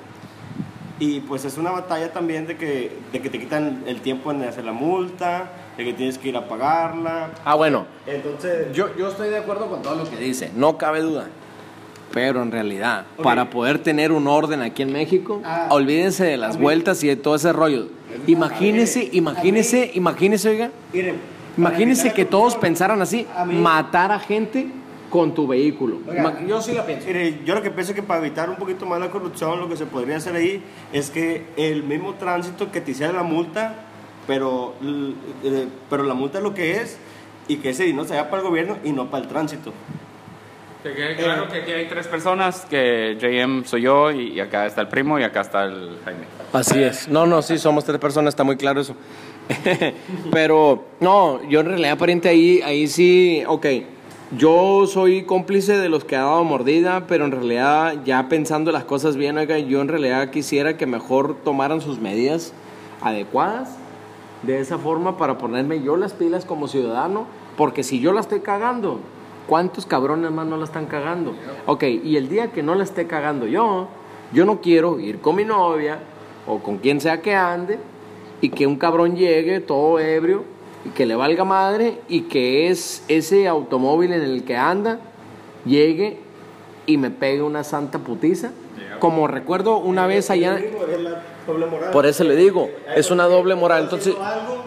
y 1.00 1.20
pues 1.20 1.44
es 1.44 1.56
una 1.58 1.70
batalla 1.70 2.12
también 2.12 2.46
de 2.46 2.56
que, 2.56 2.96
de 3.12 3.20
que 3.22 3.30
te 3.30 3.38
quitan 3.38 3.84
el 3.86 4.00
tiempo 4.00 4.32
en 4.32 4.42
hacer 4.42 4.64
la 4.64 4.72
multa, 4.72 5.50
de 5.78 5.84
que 5.84 5.92
tienes 5.92 6.18
que 6.18 6.28
ir 6.28 6.36
a 6.36 6.46
pagarla. 6.48 7.30
Ah, 7.44 7.54
bueno, 7.54 7.86
Entonces, 8.04 8.72
Yo, 8.72 8.94
yo 8.96 9.08
estoy 9.08 9.28
de 9.30 9.38
acuerdo 9.38 9.68
con 9.70 9.80
todo 9.80 9.94
lo 9.94 10.10
que 10.10 10.16
dice, 10.16 10.50
no 10.56 10.76
cabe 10.76 11.00
duda. 11.00 11.28
Pero 12.12 12.42
en 12.42 12.50
realidad, 12.50 13.04
Ok. 13.16 13.22
para 13.22 13.48
poder 13.48 13.78
tener 13.78 14.10
un 14.10 14.26
orden 14.26 14.60
aquí 14.60 14.82
en 14.82 14.92
México, 14.92 15.40
Ah. 15.44 15.68
olvídense 15.70 16.24
de 16.24 16.36
las 16.36 16.58
vueltas 16.58 17.04
y 17.04 17.06
de 17.06 17.14
todo 17.16 17.36
ese 17.36 17.52
rollo. 17.52 17.86
Imagínese, 18.26 19.08
imagínese, 19.12 19.92
imagínese, 19.94 20.48
oiga, 20.48 20.70
miren, 20.92 21.16
imagínese 21.56 22.04
para 22.04 22.14
que 22.14 22.24
todos 22.24 22.56
pensaran 22.56 23.00
así, 23.00 23.26
A 23.36 23.44
matar 23.44 24.10
a 24.10 24.18
gente 24.18 24.66
con 25.10 25.32
tu 25.32 25.46
vehículo. 25.46 25.98
Oiga, 26.08 26.40
yo 26.46 26.60
sí 26.60 26.72
la 26.72 26.84
pienso. 26.86 27.06
Mire, 27.06 27.38
yo 27.44 27.54
lo 27.54 27.62
que 27.62 27.70
pienso 27.70 27.94
que 27.94 28.02
para 28.02 28.18
evitar 28.20 28.50
un 28.50 28.56
poquito 28.56 28.84
más 28.84 28.98
la 28.98 29.10
corrupción, 29.10 29.60
lo 29.60 29.68
que 29.68 29.76
se 29.76 29.86
podría 29.86 30.16
hacer 30.16 30.34
ahí 30.34 30.60
es 30.92 31.10
que 31.10 31.44
el 31.56 31.84
mismo 31.84 32.14
tránsito 32.14 32.72
que 32.72 32.80
te 32.80 32.90
hiciera 32.90 33.12
la 33.12 33.22
multa, 33.22 33.74
pero, 34.28 34.74
eh, 35.42 35.66
pero 35.90 36.04
la 36.04 36.14
multa 36.14 36.38
es 36.38 36.44
lo 36.44 36.54
que 36.54 36.76
es 36.76 36.98
y 37.48 37.56
que 37.56 37.70
ese 37.70 37.84
dinero 37.84 38.04
se 38.04 38.10
vaya 38.10 38.30
para 38.30 38.42
el 38.42 38.48
gobierno 38.48 38.76
y 38.84 38.92
no 38.92 39.10
para 39.10 39.24
el 39.24 39.28
tránsito. 39.28 39.72
Que 40.82 40.94
quede 40.94 41.16
claro 41.16 41.48
que 41.48 41.62
aquí 41.62 41.72
hay 41.72 41.88
tres 41.88 42.06
personas, 42.06 42.64
que 42.66 43.16
JM 43.18 43.64
soy 43.64 43.82
yo 43.82 44.12
y, 44.12 44.34
y 44.34 44.40
acá 44.40 44.66
está 44.66 44.82
el 44.82 44.88
primo 44.88 45.18
y 45.18 45.24
acá 45.24 45.40
está 45.40 45.64
el 45.64 45.96
Jaime. 46.04 46.20
Así 46.52 46.80
es. 46.80 47.08
No, 47.08 47.26
no, 47.26 47.42
sí, 47.42 47.58
somos 47.58 47.84
tres 47.84 47.98
personas, 47.98 48.32
está 48.32 48.44
muy 48.44 48.56
claro 48.56 48.82
eso. 48.82 48.94
Pero, 50.30 50.84
no, 51.00 51.42
yo 51.48 51.60
en 51.60 51.66
realidad, 51.66 51.98
pariente, 51.98 52.28
ahí, 52.28 52.60
ahí 52.62 52.86
sí, 52.86 53.42
ok. 53.46 53.66
Yo 54.36 54.86
soy 54.86 55.22
cómplice 55.22 55.78
de 55.78 55.88
los 55.88 56.04
que 56.04 56.14
ha 56.14 56.20
dado 56.20 56.44
mordida, 56.44 57.06
pero 57.06 57.24
en 57.24 57.30
realidad, 57.30 57.94
ya 58.04 58.28
pensando 58.28 58.72
las 58.72 58.84
cosas 58.84 59.16
bien, 59.16 59.38
oiga, 59.38 59.58
yo 59.58 59.80
en 59.80 59.88
realidad 59.88 60.28
quisiera 60.28 60.76
que 60.76 60.84
mejor 60.84 61.34
tomaran 61.42 61.80
sus 61.80 61.98
medidas 61.98 62.52
adecuadas 63.00 63.70
de 64.42 64.60
esa 64.60 64.78
forma 64.78 65.16
para 65.16 65.38
ponerme 65.38 65.82
yo 65.82 65.96
las 65.96 66.12
pilas 66.12 66.44
como 66.44 66.68
ciudadano, 66.68 67.26
porque 67.56 67.82
si 67.82 68.00
yo 68.00 68.12
la 68.12 68.20
estoy 68.20 68.40
cagando, 68.40 69.00
¿cuántos 69.46 69.86
cabrones 69.86 70.30
más 70.30 70.46
no 70.46 70.56
la 70.56 70.64
están 70.64 70.86
cagando? 70.86 71.34
Ok, 71.66 71.84
y 71.84 72.16
el 72.16 72.28
día 72.28 72.52
que 72.52 72.62
no 72.62 72.74
la 72.74 72.84
esté 72.84 73.06
cagando 73.06 73.46
yo, 73.46 73.88
yo 74.32 74.44
no 74.44 74.60
quiero 74.60 75.00
ir 75.00 75.20
con 75.20 75.36
mi 75.36 75.44
novia 75.44 75.98
o 76.46 76.58
con 76.60 76.78
quien 76.78 77.00
sea 77.00 77.20
que 77.20 77.34
ande 77.34 77.78
y 78.40 78.50
que 78.50 78.66
un 78.66 78.76
cabrón 78.76 79.16
llegue 79.16 79.60
todo 79.60 79.98
ebrio 79.98 80.44
y 80.84 80.90
que 80.90 81.06
le 81.06 81.16
valga 81.16 81.44
madre 81.44 82.00
y 82.08 82.22
que 82.22 82.68
es 82.68 83.04
ese 83.08 83.48
automóvil 83.48 84.12
en 84.12 84.22
el 84.22 84.44
que 84.44 84.56
anda 84.56 85.00
llegue 85.64 86.18
y 86.86 86.96
me 86.96 87.10
pegue 87.10 87.42
una 87.42 87.64
santa 87.64 87.98
putiza. 87.98 88.50
Como 89.00 89.28
recuerdo 89.28 89.78
una 89.78 90.06
vez 90.06 90.30
allá, 90.30 90.58
doble 91.48 91.66
moral. 91.66 91.90
por 91.90 92.06
eso 92.06 92.24
le 92.24 92.36
digo, 92.36 92.70
es 92.94 93.10
una 93.10 93.24
doble 93.24 93.54
moral. 93.54 93.82
Entonces, 93.82 94.14
algo 94.20 94.64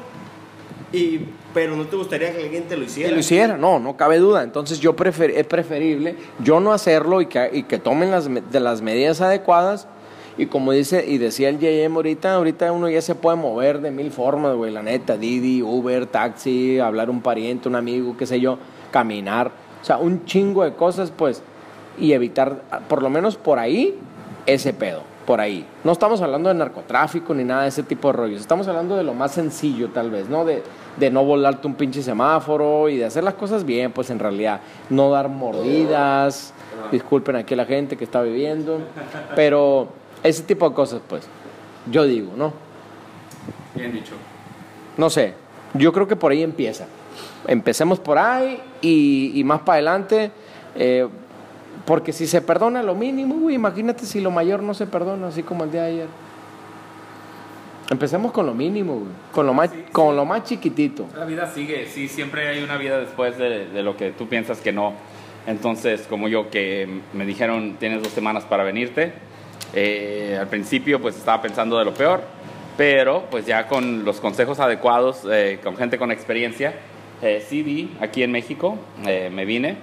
y, 0.93 1.21
pero 1.53 1.75
no 1.75 1.85
te 1.85 1.95
gustaría 1.95 2.33
que 2.35 2.43
alguien 2.43 2.63
te 2.67 2.75
lo 2.75 2.83
hiciera. 2.83 3.09
que 3.09 3.15
lo 3.15 3.21
hiciera, 3.21 3.57
no, 3.57 3.79
no 3.79 3.95
cabe 3.95 4.17
duda. 4.17 4.43
Entonces 4.43 4.79
yo 4.79 4.95
prefer, 4.95 5.31
es 5.31 5.45
preferible 5.45 6.15
yo 6.43 6.59
no 6.59 6.73
hacerlo 6.73 7.21
y 7.21 7.27
que, 7.27 7.49
y 7.53 7.63
que 7.63 7.77
tomen 7.77 8.11
las, 8.11 8.29
de 8.51 8.59
las 8.59 8.81
medidas 8.81 9.21
adecuadas. 9.21 9.87
Y 10.37 10.45
como 10.45 10.71
dice 10.71 11.05
y 11.07 11.17
decía 11.17 11.49
el 11.49 11.59
JM 11.59 11.95
ahorita, 11.95 12.33
ahorita 12.33 12.71
uno 12.71 12.89
ya 12.89 13.01
se 13.01 13.15
puede 13.15 13.37
mover 13.37 13.81
de 13.81 13.91
mil 13.91 14.11
formas, 14.11 14.55
güey, 14.55 14.71
la 14.71 14.81
neta, 14.81 15.17
Didi, 15.17 15.61
Uber, 15.61 16.05
taxi, 16.05 16.79
hablar 16.79 17.09
un 17.09 17.21
pariente, 17.21 17.67
un 17.67 17.75
amigo, 17.75 18.15
qué 18.17 18.25
sé 18.25 18.39
yo, 18.39 18.57
caminar, 18.91 19.51
o 19.81 19.85
sea, 19.85 19.97
un 19.97 20.25
chingo 20.25 20.63
de 20.63 20.73
cosas, 20.73 21.11
pues, 21.11 21.43
y 21.99 22.13
evitar, 22.13 22.63
por 22.87 23.03
lo 23.03 23.09
menos 23.09 23.35
por 23.35 23.59
ahí, 23.59 23.99
ese 24.45 24.73
pedo, 24.73 25.03
por 25.31 25.39
ahí. 25.39 25.65
No 25.85 25.93
estamos 25.93 26.19
hablando 26.19 26.49
de 26.49 26.55
narcotráfico 26.55 27.33
ni 27.33 27.45
nada 27.45 27.61
de 27.61 27.69
ese 27.69 27.83
tipo 27.83 28.09
de 28.09 28.17
rollos, 28.17 28.41
estamos 28.41 28.67
hablando 28.67 28.97
de 28.97 29.03
lo 29.05 29.13
más 29.13 29.31
sencillo 29.31 29.87
tal 29.87 30.11
vez, 30.11 30.27
¿no? 30.27 30.43
De, 30.43 30.61
de 30.97 31.09
no 31.09 31.23
volarte 31.23 31.67
un 31.67 31.75
pinche 31.75 32.03
semáforo 32.03 32.89
y 32.89 32.97
de 32.97 33.05
hacer 33.05 33.23
las 33.23 33.35
cosas 33.35 33.63
bien, 33.63 33.93
pues 33.93 34.09
en 34.09 34.19
realidad, 34.19 34.59
no 34.89 35.09
dar 35.09 35.29
mordidas, 35.29 36.53
disculpen 36.91 37.37
aquí 37.37 37.53
a 37.53 37.57
la 37.57 37.63
gente 37.63 37.95
que 37.95 38.03
está 38.03 38.21
viviendo, 38.21 38.79
pero 39.33 39.87
ese 40.21 40.43
tipo 40.43 40.67
de 40.67 40.75
cosas, 40.75 40.99
pues, 41.07 41.25
yo 41.89 42.03
digo, 42.03 42.33
¿no? 42.35 42.51
Bien 43.73 43.93
dicho. 43.93 44.15
No 44.97 45.09
sé, 45.09 45.33
yo 45.75 45.93
creo 45.93 46.09
que 46.09 46.17
por 46.17 46.33
ahí 46.33 46.43
empieza. 46.43 46.87
Empecemos 47.47 48.01
por 48.01 48.17
ahí 48.17 48.61
y, 48.81 49.31
y 49.33 49.45
más 49.45 49.61
para 49.61 49.75
adelante, 49.75 50.29
eh, 50.75 51.07
porque 51.85 52.13
si 52.13 52.27
se 52.27 52.41
perdona 52.41 52.83
lo 52.83 52.95
mínimo, 52.95 53.35
güey, 53.35 53.55
imagínate 53.55 54.05
si 54.05 54.21
lo 54.21 54.31
mayor 54.31 54.61
no 54.63 54.73
se 54.73 54.87
perdona, 54.87 55.27
así 55.27 55.43
como 55.43 55.63
el 55.63 55.71
día 55.71 55.83
de 55.83 55.89
ayer. 55.89 56.07
Empecemos 57.89 58.31
con 58.31 58.45
lo 58.45 58.53
mínimo, 58.53 58.93
güey, 58.95 59.11
con 59.31 59.45
lo 59.45 59.53
más, 59.53 59.69
con 59.91 60.15
lo 60.15 60.25
más 60.25 60.43
chiquitito. 60.43 61.07
La 61.17 61.25
vida 61.25 61.51
sigue, 61.51 61.87
sí, 61.87 62.07
siempre 62.07 62.47
hay 62.47 62.63
una 62.63 62.77
vida 62.77 62.99
después 62.99 63.37
de, 63.37 63.67
de 63.67 63.83
lo 63.83 63.97
que 63.97 64.11
tú 64.11 64.27
piensas 64.27 64.59
que 64.59 64.71
no. 64.71 64.93
Entonces, 65.45 66.05
como 66.07 66.27
yo 66.27 66.49
que 66.49 67.01
me 67.13 67.25
dijeron, 67.25 67.75
tienes 67.79 68.01
dos 68.03 68.11
semanas 68.11 68.43
para 68.45 68.63
venirte, 68.63 69.13
eh, 69.73 70.37
al 70.39 70.47
principio 70.47 71.01
pues 71.01 71.17
estaba 71.17 71.41
pensando 71.41 71.77
de 71.79 71.85
lo 71.85 71.93
peor, 71.93 72.21
pero 72.77 73.25
pues 73.29 73.45
ya 73.45 73.67
con 73.67 74.05
los 74.05 74.19
consejos 74.19 74.59
adecuados, 74.59 75.21
eh, 75.29 75.59
con 75.63 75.75
gente 75.75 75.97
con 75.97 76.11
experiencia, 76.11 76.75
eh, 77.21 77.45
sí 77.47 77.61
di 77.63 77.91
aquí 77.99 78.23
en 78.23 78.31
México, 78.31 78.77
eh, 79.05 79.29
me 79.31 79.45
vine 79.45 79.77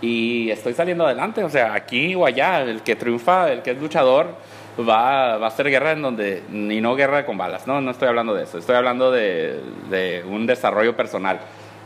y 0.00 0.50
estoy 0.50 0.74
saliendo 0.74 1.04
adelante, 1.06 1.44
o 1.44 1.50
sea, 1.50 1.74
aquí 1.74 2.14
o 2.14 2.26
allá, 2.26 2.62
el 2.62 2.82
que 2.82 2.96
triunfa, 2.96 3.52
el 3.52 3.62
que 3.62 3.72
es 3.72 3.80
luchador, 3.80 4.34
va, 4.78 5.36
va 5.36 5.46
a 5.46 5.50
ser 5.50 5.68
guerra 5.68 5.92
en 5.92 6.02
donde, 6.02 6.42
ni 6.50 6.80
no 6.80 6.94
guerra 6.94 7.26
con 7.26 7.36
balas, 7.36 7.66
no, 7.66 7.80
no 7.80 7.90
estoy 7.90 8.08
hablando 8.08 8.34
de 8.34 8.44
eso, 8.44 8.58
estoy 8.58 8.76
hablando 8.76 9.10
de, 9.10 9.60
de 9.90 10.24
un 10.26 10.46
desarrollo 10.46 10.96
personal. 10.96 11.40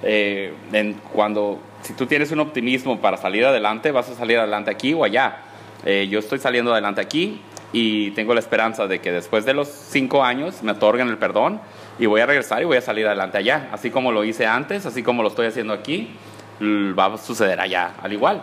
Eh, 0.06 0.52
en 0.72 0.94
cuando, 1.12 1.58
si 1.82 1.94
tú 1.94 2.04
tienes 2.04 2.30
un 2.30 2.40
optimismo 2.40 3.00
para 3.00 3.16
salir 3.16 3.46
adelante, 3.46 3.90
vas 3.90 4.10
a 4.10 4.14
salir 4.14 4.38
adelante 4.38 4.70
aquí 4.70 4.92
o 4.92 5.02
allá. 5.02 5.38
Eh, 5.84 6.08
yo 6.10 6.18
estoy 6.18 6.38
saliendo 6.38 6.72
adelante 6.72 7.00
aquí 7.00 7.40
y 7.72 8.10
tengo 8.10 8.34
la 8.34 8.40
esperanza 8.40 8.86
de 8.86 9.00
que 9.00 9.12
después 9.12 9.46
de 9.46 9.54
los 9.54 9.68
cinco 9.68 10.22
años 10.22 10.62
me 10.62 10.72
otorguen 10.72 11.08
el 11.08 11.16
perdón 11.16 11.60
y 11.98 12.06
voy 12.06 12.20
a 12.20 12.26
regresar 12.26 12.60
y 12.60 12.66
voy 12.66 12.76
a 12.76 12.82
salir 12.82 13.06
adelante 13.06 13.38
allá. 13.38 13.68
Así 13.72 13.90
como 13.90 14.12
lo 14.12 14.24
hice 14.24 14.46
antes, 14.46 14.84
así 14.84 15.02
como 15.02 15.22
lo 15.22 15.30
estoy 15.30 15.46
haciendo 15.46 15.72
aquí, 15.72 16.10
va 16.60 17.06
a 17.06 17.18
suceder 17.18 17.60
allá 17.60 17.94
al 18.02 18.12
igual. 18.12 18.42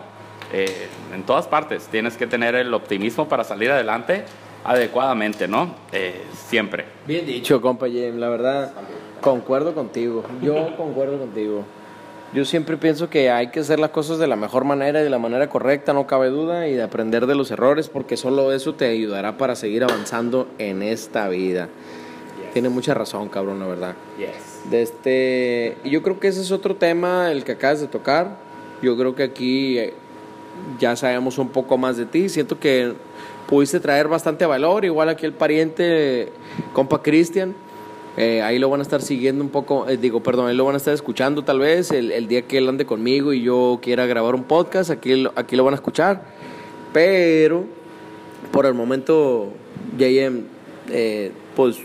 Eh, 0.54 0.88
en 1.13 1.24
todas 1.24 1.47
partes 1.47 1.88
tienes 1.88 2.17
que 2.17 2.28
tener 2.28 2.56
el 2.56 2.74
optimismo 2.74 3.28
para 3.30 3.43
salir 3.43 3.71
adelante 3.71 4.26
adecuadamente, 4.63 5.47
¿no? 5.47 5.76
Eh, 5.91 6.21
siempre. 6.34 6.86
Bien 7.08 7.26
dicho, 7.26 7.62
compa 7.62 7.88
James, 7.88 8.15
la 8.15 8.30
verdad, 8.30 8.74
concuerdo 9.21 9.74
contigo, 9.74 10.24
yo 10.41 10.76
concuerdo 10.78 11.17
contigo. 11.17 11.63
Yo 12.34 12.45
siempre 12.45 12.78
pienso 12.78 13.10
que 13.10 13.30
hay 13.30 13.47
que 13.47 13.60
hacer 13.60 13.78
las 13.78 13.89
cosas 13.89 14.17
de 14.17 14.26
la 14.26 14.38
mejor 14.38 14.63
manera 14.63 15.02
y 15.02 15.04
de 15.04 15.10
la 15.10 15.19
manera 15.19 15.50
correcta, 15.50 15.91
no 15.91 16.08
cabe 16.08 16.30
duda, 16.30 16.69
y 16.69 16.74
de 16.74 16.82
aprender 16.82 17.28
de 17.28 17.36
los 17.36 17.52
errores, 17.52 17.89
porque 17.89 18.15
solo 18.15 18.54
eso 18.54 18.74
te 18.74 18.86
ayudará 18.86 19.38
para 19.38 19.56
seguir 19.56 19.84
avanzando 19.84 20.47
en 20.58 20.82
esta 20.82 21.28
vida. 21.28 21.67
Tiene 22.54 22.69
mucha 22.69 22.93
razón, 22.93 23.28
cabrón, 23.28 23.60
la 23.60 23.67
verdad. 23.67 23.95
De 24.69 24.82
este, 24.82 25.78
yo 25.84 26.02
creo 26.04 26.19
que 26.19 26.28
ese 26.28 26.41
es 26.41 26.52
otro 26.52 26.76
tema, 26.76 27.32
el 27.32 27.43
que 27.43 27.54
acabas 27.54 27.82
de 27.82 27.88
tocar. 27.88 28.38
Yo 28.82 28.95
creo 28.97 29.15
que 29.15 29.24
aquí 29.24 29.78
eh, 29.80 29.93
ya 30.80 30.95
sabemos 30.95 31.38
un 31.38 31.50
poco 31.50 31.78
más 31.78 31.97
de 31.97 32.06
ti. 32.06 32.30
Siento 32.30 32.60
que 32.60 32.93
pudiste 33.47 33.80
traer 33.80 34.08
bastante 34.08 34.45
valor. 34.45 34.86
Igual 34.86 35.10
aquí 35.10 35.26
el 35.26 35.34
pariente, 35.34 36.30
compa 36.74 37.02
Cristian. 37.02 37.56
eh, 38.17 38.41
ahí 38.41 38.60
lo 38.60 38.69
van 38.69 38.82
a 38.82 38.84
estar 38.84 39.02
siguiendo 39.02 39.43
un 39.43 39.50
poco, 39.50 39.88
eh, 39.88 39.97
digo, 39.97 40.21
perdón, 40.21 40.47
ahí 40.47 40.56
lo 40.56 40.65
van 40.65 40.76
a 40.76 40.78
estar 40.78 40.93
escuchando 40.93 41.43
tal 41.43 41.60
vez 41.60 41.91
el, 41.91 42.12
el 42.12 42.28
día 42.28 42.41
que 42.43 42.58
él 42.58 42.67
ande 42.67 42.86
conmigo 42.86 43.32
y 43.32 43.41
yo 43.41 43.80
quiera 43.82 44.06
grabar 44.06 44.36
un 44.36 44.43
podcast, 44.43 44.89
aquí, 44.91 45.26
aquí 45.36 45.56
lo 45.56 45.63
van 45.63 45.74
a 45.74 45.76
escuchar. 45.76 46.24
Pero 46.93 47.65
por 48.52 48.65
el 48.65 48.74
momento, 48.74 49.54
JM, 49.97 50.43
eh, 50.89 51.32
pues 51.56 51.78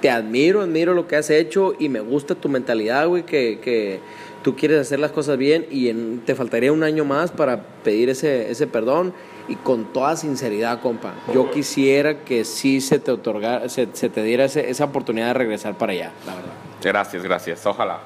te 0.00 0.10
admiro, 0.10 0.62
admiro 0.62 0.94
lo 0.94 1.06
que 1.06 1.16
has 1.16 1.30
hecho 1.30 1.74
y 1.78 1.88
me 1.88 2.00
gusta 2.00 2.34
tu 2.34 2.48
mentalidad, 2.48 3.06
güey, 3.06 3.24
que, 3.24 3.58
que 3.62 4.00
tú 4.42 4.56
quieres 4.56 4.80
hacer 4.80 4.98
las 4.98 5.10
cosas 5.12 5.36
bien 5.36 5.66
y 5.70 5.88
en- 5.88 6.20
te 6.24 6.34
faltaría 6.34 6.72
un 6.72 6.82
año 6.82 7.04
más 7.04 7.30
para 7.30 7.62
pedir 7.84 8.08
ese, 8.08 8.50
ese 8.50 8.66
perdón 8.66 9.12
y 9.48 9.56
con 9.56 9.92
toda 9.92 10.16
sinceridad, 10.16 10.80
compa, 10.80 11.12
yo 11.34 11.50
quisiera 11.50 12.20
que 12.24 12.44
sí 12.44 12.80
se 12.80 12.98
te 12.98 13.10
otorgara, 13.10 13.68
se, 13.68 13.88
se 13.92 14.08
te 14.08 14.22
diera 14.22 14.44
ese- 14.44 14.70
esa 14.70 14.84
oportunidad 14.84 15.26
de 15.28 15.34
regresar 15.34 15.76
para 15.76 15.92
allá, 15.92 16.12
la 16.26 16.34
verdad. 16.34 16.50
Gracias, 16.82 17.22
gracias. 17.22 17.66
Ojalá. 17.66 17.98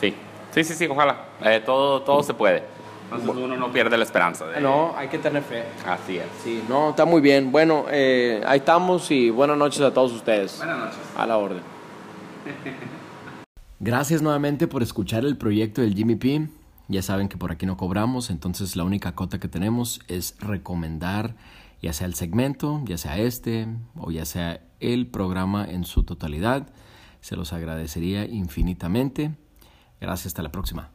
Sí, 0.00 0.14
sí, 0.54 0.64
sí, 0.64 0.74
sí, 0.74 0.86
ojalá. 0.86 1.24
Eh, 1.44 1.60
todo, 1.64 2.00
todo 2.02 2.22
se 2.22 2.32
puede. 2.34 2.62
Entonces 3.04 3.28
uno 3.44 3.56
no 3.56 3.70
pierde 3.72 3.96
la 3.96 4.04
esperanza. 4.04 4.46
de- 4.46 4.60
No, 4.60 4.94
hay 4.96 5.08
que 5.08 5.18
tener 5.18 5.42
fe. 5.42 5.64
Así 5.86 6.16
es. 6.18 6.26
Sí, 6.42 6.62
no, 6.68 6.90
está 6.90 7.04
muy 7.04 7.20
bien. 7.20 7.52
Bueno, 7.52 7.84
eh, 7.90 8.42
ahí 8.46 8.58
estamos 8.58 9.10
y 9.10 9.30
buenas 9.30 9.56
noches 9.56 9.80
a 9.82 9.92
todos 9.94 10.12
ustedes. 10.12 10.56
Buenas 10.58 10.78
noches. 10.78 10.98
A 11.16 11.26
la 11.26 11.36
orden. 11.38 11.62
Gracias 13.80 14.22
nuevamente 14.22 14.66
por 14.66 14.82
escuchar 14.82 15.24
el 15.24 15.36
proyecto 15.36 15.80
del 15.82 15.94
Jimmy 15.94 16.16
P. 16.16 16.48
Ya 16.88 17.02
saben 17.02 17.28
que 17.28 17.36
por 17.36 17.50
aquí 17.52 17.64
no 17.66 17.76
cobramos, 17.76 18.30
entonces 18.30 18.76
la 18.76 18.84
única 18.84 19.12
cota 19.14 19.38
que 19.40 19.48
tenemos 19.48 20.00
es 20.08 20.36
recomendar 20.40 21.34
ya 21.80 21.92
sea 21.92 22.06
el 22.06 22.14
segmento, 22.14 22.80
ya 22.84 22.96
sea 22.98 23.18
este 23.18 23.66
o 23.96 24.10
ya 24.10 24.24
sea 24.24 24.60
el 24.80 25.06
programa 25.06 25.66
en 25.68 25.84
su 25.84 26.02
totalidad. 26.02 26.66
Se 27.20 27.36
los 27.36 27.52
agradecería 27.52 28.24
infinitamente. 28.26 29.32
Gracias, 30.00 30.28
hasta 30.28 30.42
la 30.42 30.50
próxima. 30.52 30.90